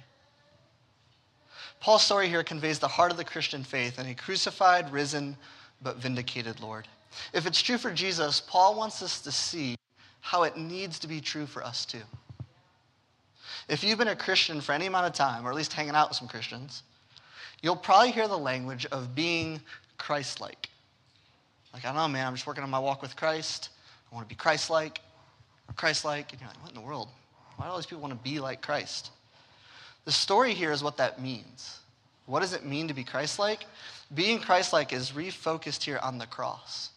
Paul's 1.79 2.03
story 2.03 2.29
here 2.29 2.43
conveys 2.43 2.77
the 2.77 2.87
heart 2.87 3.11
of 3.11 3.17
the 3.17 3.23
Christian 3.23 3.63
faith 3.63 3.99
in 3.99 4.05
a 4.05 4.13
crucified, 4.13 4.91
risen, 4.93 5.35
but 5.81 5.97
vindicated 5.97 6.59
Lord. 6.59 6.87
If 7.33 7.45
it's 7.47 7.61
true 7.61 7.77
for 7.77 7.91
Jesus, 7.91 8.39
Paul 8.39 8.75
wants 8.75 9.01
us 9.01 9.19
to 9.21 9.31
see 9.31 9.75
how 10.21 10.43
it 10.43 10.55
needs 10.55 10.99
to 10.99 11.07
be 11.07 11.19
true 11.19 11.47
for 11.47 11.63
us 11.63 11.85
too. 11.85 12.03
If 13.67 13.83
you've 13.83 13.97
been 13.97 14.09
a 14.09 14.15
Christian 14.15 14.61
for 14.61 14.73
any 14.73 14.85
amount 14.85 15.07
of 15.07 15.13
time, 15.13 15.45
or 15.45 15.49
at 15.49 15.55
least 15.55 15.73
hanging 15.73 15.95
out 15.95 16.09
with 16.09 16.17
some 16.17 16.27
Christians, 16.27 16.83
you'll 17.61 17.75
probably 17.75 18.11
hear 18.11 18.27
the 18.27 18.37
language 18.37 18.85
of 18.91 19.15
being 19.15 19.59
Christ 19.97 20.39
like. 20.39 20.69
Like, 21.73 21.85
I 21.85 21.87
don't 21.87 21.95
know, 21.95 22.07
man, 22.07 22.27
I'm 22.27 22.35
just 22.35 22.45
working 22.45 22.63
on 22.63 22.69
my 22.69 22.79
walk 22.79 23.01
with 23.01 23.15
Christ. 23.15 23.69
I 24.11 24.15
want 24.15 24.27
to 24.27 24.33
be 24.33 24.37
Christ 24.37 24.69
like 24.69 24.99
or 25.67 25.73
Christ 25.73 26.05
like. 26.05 26.31
And 26.31 26.41
you're 26.41 26.49
like, 26.49 26.61
what 26.61 26.69
in 26.69 26.75
the 26.75 26.85
world? 26.85 27.09
Why 27.55 27.65
do 27.65 27.71
all 27.71 27.77
these 27.77 27.85
people 27.85 28.01
want 28.01 28.13
to 28.13 28.29
be 28.29 28.39
like 28.39 28.61
Christ? 28.61 29.11
The 30.05 30.11
story 30.11 30.53
here 30.53 30.71
is 30.71 30.83
what 30.83 30.97
that 30.97 31.21
means. 31.21 31.79
What 32.25 32.41
does 32.41 32.53
it 32.53 32.65
mean 32.65 32.87
to 32.87 32.93
be 32.93 33.03
Christ 33.03 33.39
like? 33.39 33.65
Being 34.13 34.39
Christ 34.39 34.73
like 34.73 34.93
is 34.93 35.11
refocused 35.11 35.83
here 35.83 35.99
on 36.01 36.17
the 36.17 36.25
cross 36.25 36.89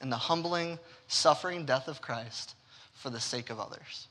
and 0.00 0.10
the 0.10 0.16
humbling, 0.16 0.78
suffering 1.08 1.64
death 1.64 1.88
of 1.88 2.00
Christ 2.00 2.54
for 2.94 3.10
the 3.10 3.20
sake 3.20 3.50
of 3.50 3.60
others. 3.60 4.08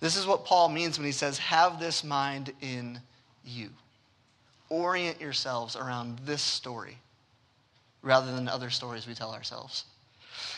This 0.00 0.16
is 0.16 0.26
what 0.26 0.44
Paul 0.44 0.68
means 0.68 0.98
when 0.98 1.06
he 1.06 1.12
says, 1.12 1.38
Have 1.38 1.80
this 1.80 2.04
mind 2.04 2.52
in 2.60 3.00
you. 3.44 3.70
Orient 4.68 5.20
yourselves 5.20 5.76
around 5.76 6.18
this 6.20 6.42
story 6.42 6.98
rather 8.02 8.32
than 8.32 8.48
other 8.48 8.70
stories 8.70 9.06
we 9.06 9.14
tell 9.14 9.32
ourselves. 9.32 9.84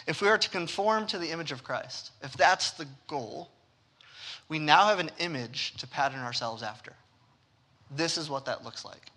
If 0.06 0.20
we 0.20 0.28
are 0.28 0.38
to 0.38 0.50
conform 0.50 1.06
to 1.08 1.18
the 1.18 1.30
image 1.30 1.52
of 1.52 1.64
Christ, 1.64 2.12
if 2.22 2.36
that's 2.36 2.72
the 2.72 2.86
goal, 3.06 3.50
we 4.48 4.58
now 4.58 4.86
have 4.86 4.98
an 4.98 5.10
image 5.18 5.74
to 5.78 5.86
pattern 5.86 6.20
ourselves 6.20 6.62
after. 6.62 6.92
This 7.90 8.18
is 8.18 8.28
what 8.30 8.46
that 8.46 8.64
looks 8.64 8.84
like. 8.84 9.10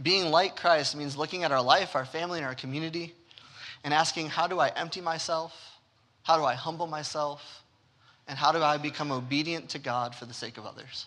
Being 0.00 0.30
like 0.30 0.56
Christ 0.56 0.96
means 0.96 1.16
looking 1.16 1.44
at 1.44 1.52
our 1.52 1.62
life, 1.62 1.94
our 1.94 2.04
family, 2.04 2.38
and 2.38 2.46
our 2.46 2.54
community 2.54 3.14
and 3.84 3.92
asking, 3.92 4.28
How 4.28 4.46
do 4.46 4.58
I 4.58 4.68
empty 4.68 5.00
myself? 5.00 5.78
How 6.22 6.36
do 6.36 6.44
I 6.44 6.54
humble 6.54 6.86
myself? 6.86 7.62
And 8.28 8.38
how 8.38 8.52
do 8.52 8.62
I 8.62 8.76
become 8.76 9.10
obedient 9.10 9.70
to 9.70 9.78
God 9.78 10.14
for 10.14 10.24
the 10.24 10.34
sake 10.34 10.56
of 10.56 10.66
others? 10.66 11.06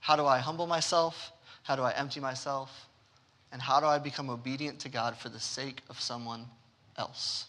How 0.00 0.16
do 0.16 0.24
I 0.24 0.38
humble 0.38 0.66
myself? 0.66 1.32
How 1.64 1.74
do 1.74 1.82
I 1.82 1.90
empty 1.92 2.20
myself? 2.20 2.88
And 3.52 3.62
how 3.62 3.80
do 3.80 3.86
I 3.86 3.98
become 3.98 4.30
obedient 4.30 4.80
to 4.80 4.88
God 4.88 5.16
for 5.16 5.28
the 5.28 5.40
sake 5.40 5.82
of 5.88 6.00
someone 6.00 6.46
else? 6.98 7.46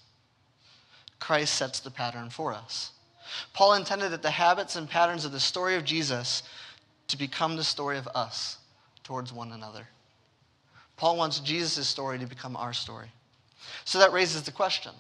Christ 1.20 1.56
sets 1.56 1.80
the 1.80 1.92
pattern 1.92 2.30
for 2.30 2.54
us. 2.54 2.92
Paul 3.54 3.74
intended 3.74 4.12
that 4.12 4.22
the 4.22 4.32
habits 4.32 4.76
and 4.76 4.90
patterns 4.90 5.26
of 5.26 5.32
the 5.32 5.40
story 5.40 5.76
of 5.76 5.84
Jesus 5.84 6.44
to 7.08 7.18
become 7.18 7.56
the 7.56 7.64
story 7.64 7.98
of 7.98 8.08
us 8.16 8.58
towards 9.04 9.34
one 9.34 9.52
another. 9.52 9.88
Paul 10.98 11.18
wants 11.18 11.40
Jesus' 11.40 11.88
story 11.88 12.20
to 12.20 12.26
become 12.26 12.56
our 12.56 12.74
story. 12.74 13.12
So 13.86 14.00
that 14.00 14.14
raises 14.14 14.44
the 14.44 14.52
question 14.52 14.94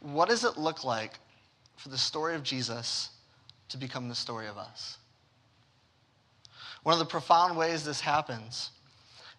what 0.00 0.28
does 0.28 0.44
it 0.44 0.56
look 0.56 0.84
like 0.84 1.18
for 1.76 1.88
the 1.88 1.98
story 1.98 2.34
of 2.34 2.42
Jesus 2.42 3.10
to 3.70 3.78
become 3.78 4.08
the 4.08 4.14
story 4.14 4.46
of 4.46 4.56
us? 4.56 4.98
One 6.82 6.92
of 6.92 6.98
the 6.98 7.06
profound 7.06 7.56
ways 7.56 7.84
this 7.84 8.00
happens 8.00 8.70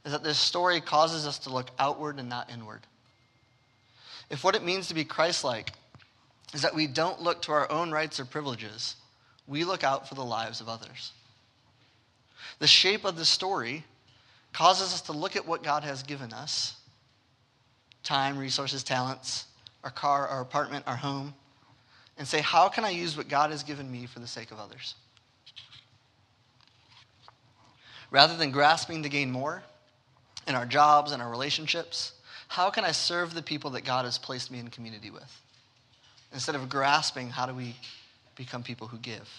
is 0.07 0.13
that 0.13 0.23
this 0.23 0.39
story 0.39 0.79
causes 0.79 1.27
us 1.27 1.37
to 1.39 1.49
look 1.49 1.69
outward 1.77 2.17
and 2.17 2.29
not 2.29 2.49
inward. 2.49 2.79
If 4.29 4.41
what 4.41 4.55
it 4.55 4.63
means 4.63 4.87
to 4.87 4.93
be 4.93 5.03
Christ 5.03 5.43
like 5.43 5.73
is 6.53 6.61
that 6.61 6.73
we 6.73 6.87
don't 6.87 7.21
look 7.21 7.41
to 7.41 7.51
our 7.51 7.69
own 7.69 7.91
rights 7.91 8.17
or 8.17 8.23
privileges, 8.23 8.95
we 9.49 9.65
look 9.65 9.83
out 9.83 10.07
for 10.07 10.15
the 10.15 10.23
lives 10.23 10.61
of 10.61 10.69
others. 10.69 11.11
The 12.59 12.67
shape 12.67 13.03
of 13.03 13.17
the 13.17 13.25
story 13.25 13.83
causes 14.53 14.93
us 14.93 15.01
to 15.01 15.11
look 15.11 15.35
at 15.35 15.45
what 15.45 15.61
God 15.61 15.83
has 15.83 16.03
given 16.03 16.31
us 16.31 16.77
time, 18.01 18.37
resources, 18.37 18.85
talents, 18.85 19.43
our 19.83 19.91
car, 19.91 20.25
our 20.25 20.39
apartment, 20.39 20.85
our 20.87 20.95
home 20.95 21.33
and 22.17 22.25
say, 22.25 22.39
How 22.39 22.69
can 22.69 22.85
I 22.85 22.91
use 22.91 23.17
what 23.17 23.27
God 23.27 23.51
has 23.51 23.61
given 23.61 23.91
me 23.91 24.05
for 24.05 24.19
the 24.19 24.27
sake 24.27 24.51
of 24.51 24.59
others? 24.61 24.95
Rather 28.09 28.37
than 28.37 28.51
grasping 28.51 29.03
to 29.03 29.09
gain 29.09 29.29
more 29.29 29.63
in 30.47 30.55
our 30.55 30.65
jobs 30.65 31.11
and 31.11 31.21
our 31.21 31.29
relationships, 31.29 32.13
how 32.47 32.69
can 32.69 32.85
I 32.85 32.91
serve 32.91 33.33
the 33.33 33.41
people 33.41 33.69
that 33.71 33.83
God 33.83 34.05
has 34.05 34.17
placed 34.17 34.49
me 34.49 34.59
in 34.59 34.69
community 34.69 35.11
with? 35.11 35.41
Instead 36.33 36.55
of 36.55 36.69
grasping, 36.69 37.29
how 37.29 37.45
do 37.45 37.53
we 37.53 37.75
become 38.35 38.63
people 38.63 38.87
who 38.87 38.97
give? 38.97 39.29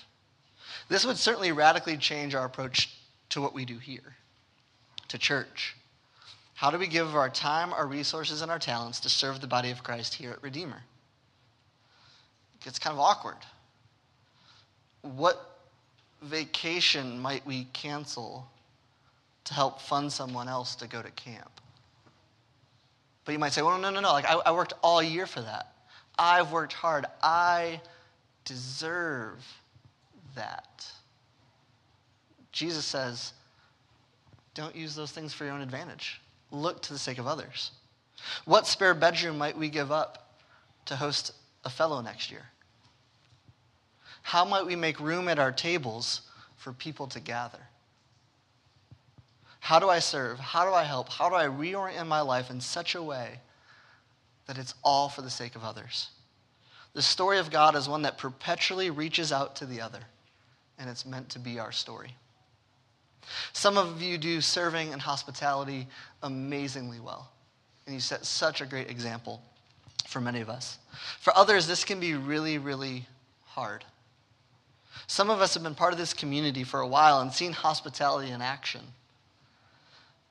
This 0.89 1.07
would 1.07 1.17
certainly 1.17 1.53
radically 1.53 1.97
change 1.97 2.35
our 2.35 2.45
approach 2.45 2.91
to 3.31 3.41
what 3.41 3.55
we 3.55 3.65
do 3.65 3.79
here, 3.79 4.15
to 5.09 5.19
church. 5.19 5.75
How 6.55 6.71
do 6.71 6.79
we 6.79 6.87
give 6.87 7.15
our 7.15 7.31
time, 7.31 7.73
our 7.73 7.87
resources, 7.87 8.43
and 8.43 8.51
our 8.51 8.59
talents 8.59 9.01
to 9.01 9.09
serve 9.09 9.41
the 9.41 9.47
body 9.47 9.71
of 9.71 9.83
Christ 9.83 10.15
here 10.15 10.33
at 10.33 10.43
Redeemer? 10.43 10.83
It 12.55 12.65
gets 12.65 12.79
kind 12.79 12.95
of 12.95 13.01
awkward. 13.01 13.37
What 15.03 15.59
vacation 16.23 17.19
might 17.21 17.47
we 17.47 17.65
cancel 17.73 18.49
to 19.49 19.55
help 19.55 19.81
fund 19.81 20.13
someone 20.13 20.47
else 20.47 20.75
to 20.77 20.87
go 20.87 21.01
to 21.01 21.11
camp? 21.13 21.51
But 23.25 23.33
you 23.33 23.39
might 23.39 23.53
say, 23.53 23.63
well, 23.63 23.79
no, 23.79 23.91
no, 23.91 24.01
no. 24.01 24.13
Like, 24.13 24.27
I, 24.27 24.35
I 24.35 24.53
worked 24.53 24.75
all 24.83 25.03
year 25.03 25.27
for 25.27 25.41
that. 25.41 25.73
I've 26.19 26.53
worked 26.53 26.75
hard. 26.75 27.07
I 27.23 27.81
deserve 28.45 29.45
that. 30.35 30.87
Jesus 32.53 32.85
says, 32.85 33.33
don't 34.53 34.77
use 34.77 34.95
those 34.95 35.13
things 35.13 35.33
for 35.33 35.45
your 35.45 35.55
own 35.55 35.63
advantage. 35.63 36.21
Look 36.51 36.83
to 36.83 36.93
the 36.93 36.99
sake 36.99 37.19
of 37.19 37.27
others. 37.27 37.71
What 38.45 38.67
spare 38.67 38.95
bedroom 38.95 39.39
might 39.39 39.57
we 39.57 39.71
give 39.71 39.91
up 39.91 40.35
to 40.87 40.97
host 40.97 41.33
a 41.65 41.71
fellow 41.71 42.03
next 42.03 42.31
year? 42.31 42.45
How 44.23 44.45
might 44.45 44.67
we 44.67 44.77
make 44.77 45.01
room 45.01 45.27
at 45.29 45.39
our 45.39 45.53
tables 45.53 46.23
for 46.57 46.73
people 46.75 47.07
to 47.09 47.21
gather? 47.21 47.61
How 49.61 49.79
do 49.79 49.89
I 49.89 49.99
serve? 49.99 50.39
How 50.39 50.65
do 50.65 50.73
I 50.73 50.85
help? 50.85 51.09
How 51.09 51.29
do 51.29 51.35
I 51.35 51.47
reorient 51.47 52.07
my 52.07 52.21
life 52.21 52.51
in 52.51 52.61
such 52.61 52.95
a 52.95 53.03
way 53.03 53.41
that 54.49 54.59
it's 54.59 54.75
all 54.83 55.09
for 55.09 55.23
the 55.23 55.31
sake 55.31 55.55
of 55.55 55.63
others. 55.63 56.09
The 56.95 57.03
story 57.03 57.39
of 57.39 57.51
God 57.51 57.77
is 57.77 57.89
one 57.89 58.03
that 58.03 58.19
perpetually 58.19 58.91
reaches 58.91 59.31
out 59.31 59.55
to 59.57 59.67
the 59.67 59.81
other, 59.81 60.01
and 60.79 60.91
it's 60.91 61.07
meant 61.07 61.29
to 61.31 61.39
be 61.39 61.61
our 61.61 61.71
story. 61.71 62.17
Some 63.53 63.77
of 63.77 64.01
you 64.01 64.17
do 64.17 64.41
serving 64.41 64.93
and 64.93 65.01
hospitality 65.01 65.87
amazingly 66.23 66.99
well, 66.99 67.31
and 67.87 67.95
you 67.95 68.01
set 68.01 68.25
such 68.25 68.63
a 68.63 68.67
great 68.67 68.91
example 68.91 69.43
for 70.09 70.21
many 70.21 70.41
of 70.41 70.49
us. 70.49 70.79
For 71.21 71.37
others, 71.37 71.67
this 71.67 71.85
can 71.85 72.01
be 72.01 72.15
really, 72.15 72.57
really 72.57 73.07
hard. 73.45 73.85
Some 75.07 75.29
of 75.29 75.43
us 75.43 75.53
have 75.55 75.63
been 75.63 75.75
part 75.75 75.93
of 75.93 75.99
this 75.99 76.15
community 76.15 76.65
for 76.65 76.81
a 76.81 76.89
while 76.89 77.21
and 77.21 77.33
seen 77.33 77.53
hospitality 77.53 78.31
in 78.31 78.41
action, 78.41 78.81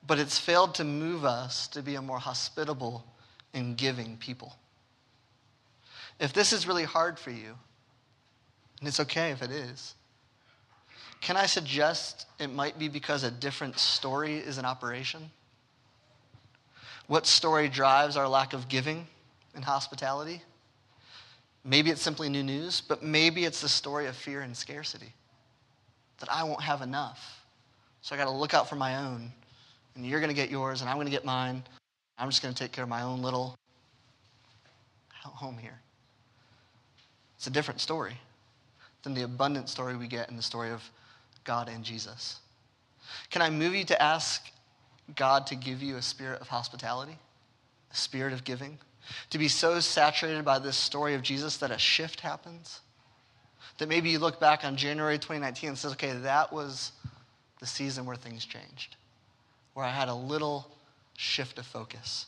but 0.06 0.18
it's 0.18 0.38
failed 0.38 0.74
to 0.76 0.84
move 0.84 1.24
us 1.24 1.68
to 1.68 1.82
be 1.82 1.96
a 1.96 2.02
more 2.02 2.18
hospitable 2.18 3.04
and 3.54 3.76
giving 3.76 4.16
people. 4.16 4.56
If 6.20 6.32
this 6.32 6.52
is 6.52 6.66
really 6.66 6.84
hard 6.84 7.18
for 7.18 7.30
you, 7.30 7.54
and 8.80 8.88
it's 8.88 9.00
okay 9.00 9.30
if 9.30 9.42
it 9.42 9.50
is, 9.50 9.94
can 11.20 11.36
I 11.36 11.46
suggest 11.46 12.26
it 12.38 12.48
might 12.48 12.78
be 12.78 12.88
because 12.88 13.24
a 13.24 13.30
different 13.30 13.78
story 13.78 14.36
is 14.36 14.58
in 14.58 14.64
operation? 14.64 15.30
What 17.06 17.26
story 17.26 17.68
drives 17.68 18.16
our 18.16 18.28
lack 18.28 18.52
of 18.52 18.68
giving 18.68 19.06
and 19.54 19.64
hospitality? 19.64 20.42
Maybe 21.64 21.90
it's 21.90 22.02
simply 22.02 22.28
new 22.28 22.42
news, 22.42 22.80
but 22.80 23.02
maybe 23.02 23.44
it's 23.44 23.60
the 23.60 23.68
story 23.68 24.06
of 24.06 24.16
fear 24.16 24.42
and 24.42 24.56
scarcity. 24.56 25.12
That 26.20 26.30
I 26.32 26.44
won't 26.44 26.62
have 26.62 26.82
enough. 26.82 27.44
So 28.02 28.14
I 28.14 28.18
got 28.18 28.24
to 28.24 28.30
look 28.30 28.54
out 28.54 28.68
for 28.68 28.76
my 28.76 28.96
own. 28.96 29.32
And 29.98 30.06
you're 30.06 30.20
going 30.20 30.30
to 30.30 30.34
get 30.34 30.48
yours, 30.48 30.80
and 30.80 30.88
I'm 30.88 30.96
going 30.96 31.08
to 31.08 31.10
get 31.10 31.24
mine. 31.24 31.60
I'm 32.18 32.30
just 32.30 32.40
going 32.40 32.54
to 32.54 32.58
take 32.58 32.70
care 32.70 32.84
of 32.84 32.88
my 32.88 33.02
own 33.02 33.20
little 33.20 33.58
home 35.10 35.58
here. 35.58 35.80
It's 37.36 37.48
a 37.48 37.50
different 37.50 37.80
story 37.80 38.14
than 39.02 39.14
the 39.14 39.22
abundant 39.22 39.68
story 39.68 39.96
we 39.96 40.06
get 40.06 40.30
in 40.30 40.36
the 40.36 40.42
story 40.42 40.70
of 40.70 40.88
God 41.42 41.68
and 41.68 41.84
Jesus. 41.84 42.38
Can 43.30 43.42
I 43.42 43.50
move 43.50 43.74
you 43.74 43.84
to 43.86 44.00
ask 44.00 44.50
God 45.16 45.48
to 45.48 45.56
give 45.56 45.82
you 45.82 45.96
a 45.96 46.02
spirit 46.02 46.40
of 46.40 46.46
hospitality, 46.46 47.18
a 47.90 47.96
spirit 47.96 48.32
of 48.32 48.44
giving? 48.44 48.78
To 49.30 49.38
be 49.38 49.48
so 49.48 49.80
saturated 49.80 50.44
by 50.44 50.60
this 50.60 50.76
story 50.76 51.14
of 51.14 51.22
Jesus 51.22 51.56
that 51.56 51.72
a 51.72 51.78
shift 51.78 52.20
happens? 52.20 52.80
That 53.78 53.88
maybe 53.88 54.10
you 54.10 54.20
look 54.20 54.38
back 54.38 54.64
on 54.64 54.76
January 54.76 55.18
2019 55.18 55.70
and 55.70 55.78
says, 55.78 55.92
okay, 55.92 56.12
that 56.12 56.52
was 56.52 56.92
the 57.58 57.66
season 57.66 58.06
where 58.06 58.16
things 58.16 58.44
changed, 58.44 58.96
where 59.78 59.86
I 59.86 59.90
had 59.90 60.08
a 60.08 60.14
little 60.14 60.66
shift 61.16 61.56
of 61.56 61.64
focus. 61.64 62.26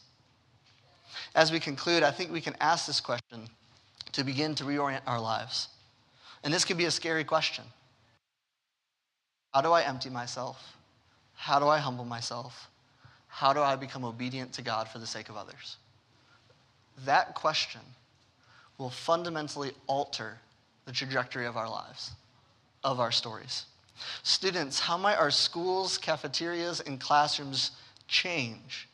As 1.34 1.50
we 1.50 1.58
conclude, 1.58 2.04
I 2.04 2.12
think 2.12 2.30
we 2.30 2.40
can 2.40 2.54
ask 2.60 2.86
this 2.86 3.00
question 3.00 3.48
to 4.12 4.22
begin 4.22 4.54
to 4.54 4.62
reorient 4.62 5.00
our 5.04 5.20
lives. 5.20 5.66
And 6.44 6.54
this 6.54 6.64
can 6.64 6.76
be 6.76 6.84
a 6.84 6.92
scary 6.92 7.24
question. 7.24 7.64
How 9.52 9.62
do 9.62 9.72
I 9.72 9.82
empty 9.82 10.10
myself? 10.10 10.76
How 11.34 11.58
do 11.58 11.66
I 11.66 11.78
humble 11.78 12.04
myself? 12.04 12.70
How 13.26 13.52
do 13.52 13.60
I 13.60 13.74
become 13.74 14.04
obedient 14.04 14.52
to 14.52 14.62
God 14.62 14.86
for 14.86 15.00
the 15.00 15.06
sake 15.08 15.28
of 15.28 15.36
others? 15.36 15.76
That 17.04 17.34
question 17.34 17.80
will 18.78 18.90
fundamentally 18.90 19.72
alter 19.88 20.38
the 20.84 20.92
trajectory 20.92 21.46
of 21.46 21.56
our 21.56 21.68
lives, 21.68 22.12
of 22.84 23.00
our 23.00 23.10
stories. 23.10 23.64
Students, 24.22 24.80
how 24.80 24.96
might 24.96 25.16
our 25.16 25.30
schools, 25.30 25.98
cafeterias, 25.98 26.80
and 26.80 27.00
classrooms 27.00 27.72
change 28.08 28.88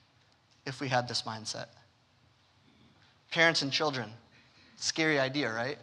if 0.67 0.81
we 0.81 0.89
had 0.89 1.09
this 1.09 1.23
mindset. 1.23 1.67
Parents 3.31 3.63
and 3.63 3.73
children, 3.73 4.11
scary 4.77 5.19
idea, 5.19 5.53
right? 5.53 5.79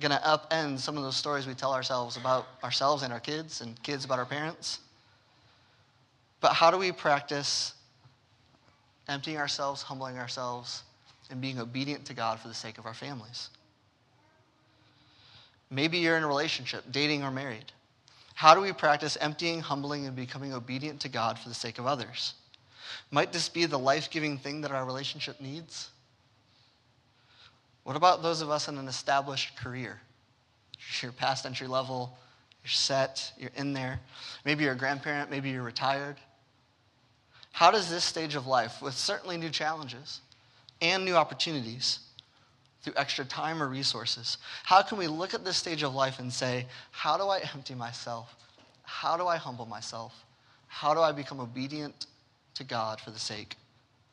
To 0.00 0.08
upend 0.08 0.80
some 0.80 0.96
of 0.96 1.04
those 1.04 1.16
stories 1.16 1.46
we 1.46 1.54
tell 1.54 1.72
ourselves 1.72 2.16
about 2.16 2.48
ourselves 2.64 3.04
and 3.04 3.12
our 3.12 3.20
kids, 3.20 3.60
and 3.60 3.80
kids 3.84 4.04
about 4.04 4.18
our 4.18 4.26
parents. 4.26 4.80
But 6.40 6.54
how 6.54 6.72
do 6.72 6.76
we 6.76 6.90
practice 6.90 7.74
emptying 9.08 9.36
ourselves, 9.36 9.82
humbling 9.82 10.18
ourselves, 10.18 10.82
and 11.30 11.40
being 11.40 11.60
obedient 11.60 12.04
to 12.06 12.14
God 12.14 12.40
for 12.40 12.48
the 12.48 12.54
sake 12.54 12.78
of 12.78 12.86
our 12.86 12.94
families? 12.94 13.50
Maybe 15.72 15.98
you're 15.98 16.18
in 16.18 16.22
a 16.22 16.28
relationship, 16.28 16.84
dating 16.92 17.24
or 17.24 17.30
married. 17.30 17.72
How 18.34 18.54
do 18.54 18.60
we 18.60 18.72
practice 18.72 19.16
emptying, 19.18 19.60
humbling, 19.60 20.06
and 20.06 20.14
becoming 20.14 20.52
obedient 20.52 21.00
to 21.00 21.08
God 21.08 21.38
for 21.38 21.48
the 21.48 21.54
sake 21.54 21.78
of 21.78 21.86
others? 21.86 22.34
Might 23.10 23.32
this 23.32 23.48
be 23.48 23.64
the 23.64 23.78
life 23.78 24.10
giving 24.10 24.36
thing 24.36 24.60
that 24.60 24.70
our 24.70 24.84
relationship 24.84 25.40
needs? 25.40 25.88
What 27.84 27.96
about 27.96 28.22
those 28.22 28.42
of 28.42 28.50
us 28.50 28.68
in 28.68 28.76
an 28.76 28.86
established 28.86 29.56
career? 29.56 29.98
You're 31.00 31.10
past 31.10 31.46
entry 31.46 31.66
level, 31.66 32.18
you're 32.62 32.70
set, 32.70 33.32
you're 33.38 33.50
in 33.56 33.72
there. 33.72 33.98
Maybe 34.44 34.64
you're 34.64 34.74
a 34.74 34.76
grandparent, 34.76 35.30
maybe 35.30 35.48
you're 35.48 35.62
retired. 35.62 36.16
How 37.52 37.70
does 37.70 37.88
this 37.88 38.04
stage 38.04 38.34
of 38.34 38.46
life, 38.46 38.82
with 38.82 38.94
certainly 38.94 39.38
new 39.38 39.50
challenges 39.50 40.20
and 40.82 41.04
new 41.04 41.14
opportunities, 41.14 42.00
through 42.82 42.94
extra 42.96 43.24
time 43.24 43.62
or 43.62 43.68
resources, 43.68 44.38
how 44.64 44.82
can 44.82 44.98
we 44.98 45.06
look 45.06 45.34
at 45.34 45.44
this 45.44 45.56
stage 45.56 45.82
of 45.82 45.94
life 45.94 46.18
and 46.18 46.32
say, 46.32 46.66
how 46.90 47.16
do 47.16 47.24
I 47.24 47.38
empty 47.54 47.74
myself? 47.74 48.34
How 48.82 49.16
do 49.16 49.26
I 49.26 49.36
humble 49.36 49.66
myself? 49.66 50.24
How 50.66 50.94
do 50.94 51.00
I 51.00 51.12
become 51.12 51.40
obedient 51.40 52.06
to 52.54 52.64
God 52.64 53.00
for 53.00 53.10
the 53.10 53.18
sake 53.18 53.56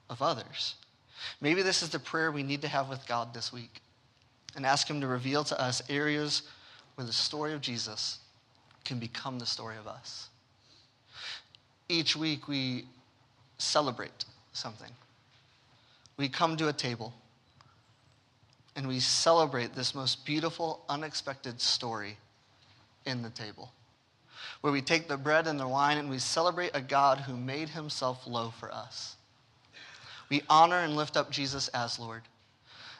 of 0.10 0.22
others? 0.22 0.76
Maybe 1.42 1.62
this 1.62 1.82
is 1.82 1.90
the 1.90 2.00
prayer 2.00 2.32
we 2.32 2.44
need 2.44 2.62
to 2.62 2.68
have 2.68 2.90
with 2.90 3.06
God 3.08 3.34
this 3.34 3.52
week 3.52 3.82
and 4.56 4.66
ask 4.66 4.90
Him 4.90 5.02
to 5.02 5.08
reveal 5.08 5.44
to 5.46 5.60
us 5.60 5.82
areas 5.90 6.44
where 6.96 7.06
the 7.06 7.14
story 7.14 7.54
of 7.54 7.62
Jesus 7.62 8.20
can 8.86 9.00
become 9.00 9.40
the 9.40 9.46
story 9.46 9.78
of 9.78 9.88
us. 9.88 10.30
Each 11.88 12.16
week 12.16 12.48
we 12.48 12.86
celebrate 13.58 14.26
something. 14.54 14.92
We 16.18 16.30
come 16.30 16.56
to 16.58 16.68
a 16.68 16.74
table 16.74 17.14
and 18.80 18.88
we 18.88 19.02
celebrate 19.02 19.76
this 19.76 19.94
most 19.94 20.26
beautiful, 20.26 20.80
unexpected 20.88 21.60
story 21.60 22.16
in 23.06 23.22
the 23.22 23.30
table. 23.30 23.74
Where 24.62 24.72
we 24.72 24.82
take 24.82 25.10
the 25.10 25.18
bread 25.18 25.48
and 25.48 25.60
the 25.60 25.68
wine 25.68 25.98
and 25.98 26.10
we 26.10 26.18
celebrate 26.18 26.72
a 26.74 26.80
God 26.80 27.18
who 27.18 27.36
made 27.36 27.68
himself 27.68 28.26
low 28.26 28.54
for 28.58 28.74
us. 28.74 29.18
We 30.30 30.44
honor 30.50 30.78
and 30.78 30.96
lift 30.96 31.18
up 31.18 31.30
Jesus 31.30 31.68
as 31.74 32.00
Lord. 32.00 32.22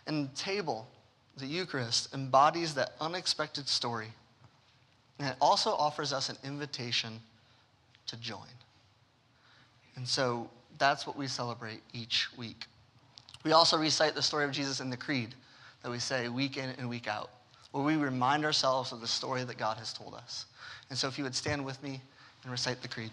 And 0.06 0.30
the 0.30 0.36
table, 0.36 0.86
the 1.38 1.46
Eucharist, 1.46 2.14
embodies 2.14 2.74
that 2.74 2.96
unexpected 3.00 3.70
story. 3.70 4.10
And 5.18 5.30
it 5.30 5.38
also 5.40 5.70
offers 5.70 6.12
us 6.12 6.28
an 6.28 6.36
invitation 6.44 7.22
to 8.08 8.18
join. 8.18 8.52
And 9.96 10.06
so 10.06 10.50
that's 10.78 11.08
what 11.08 11.16
we 11.16 11.28
celebrate 11.28 11.80
each 11.94 12.28
week. 12.38 12.66
We 13.46 13.54
also 13.54 13.78
recite 13.78 14.14
the 14.14 14.22
story 14.22 14.44
of 14.44 14.52
Jesus 14.52 14.82
in 14.82 14.90
the 14.90 14.98
Creed 14.98 15.36
that 15.82 15.92
we 15.92 16.00
say 16.00 16.30
week 16.30 16.58
in 16.58 16.70
and 16.78 16.90
week 16.90 17.08
out, 17.08 17.30
where 17.72 17.84
we 17.84 17.96
remind 17.96 18.46
ourselves 18.46 18.92
of 18.92 19.02
the 19.02 19.08
story 19.08 19.44
that 19.44 19.58
God 19.58 19.78
has 19.78 19.94
told 19.94 20.14
us. 20.14 20.46
And 20.90 20.98
so 20.98 21.08
if 21.08 21.18
you 21.18 21.24
would 21.24 21.36
stand 21.36 21.64
with 21.64 21.82
me 21.84 22.02
and 22.44 22.52
recite 22.52 22.82
the 22.82 22.88
Creed. 22.88 23.12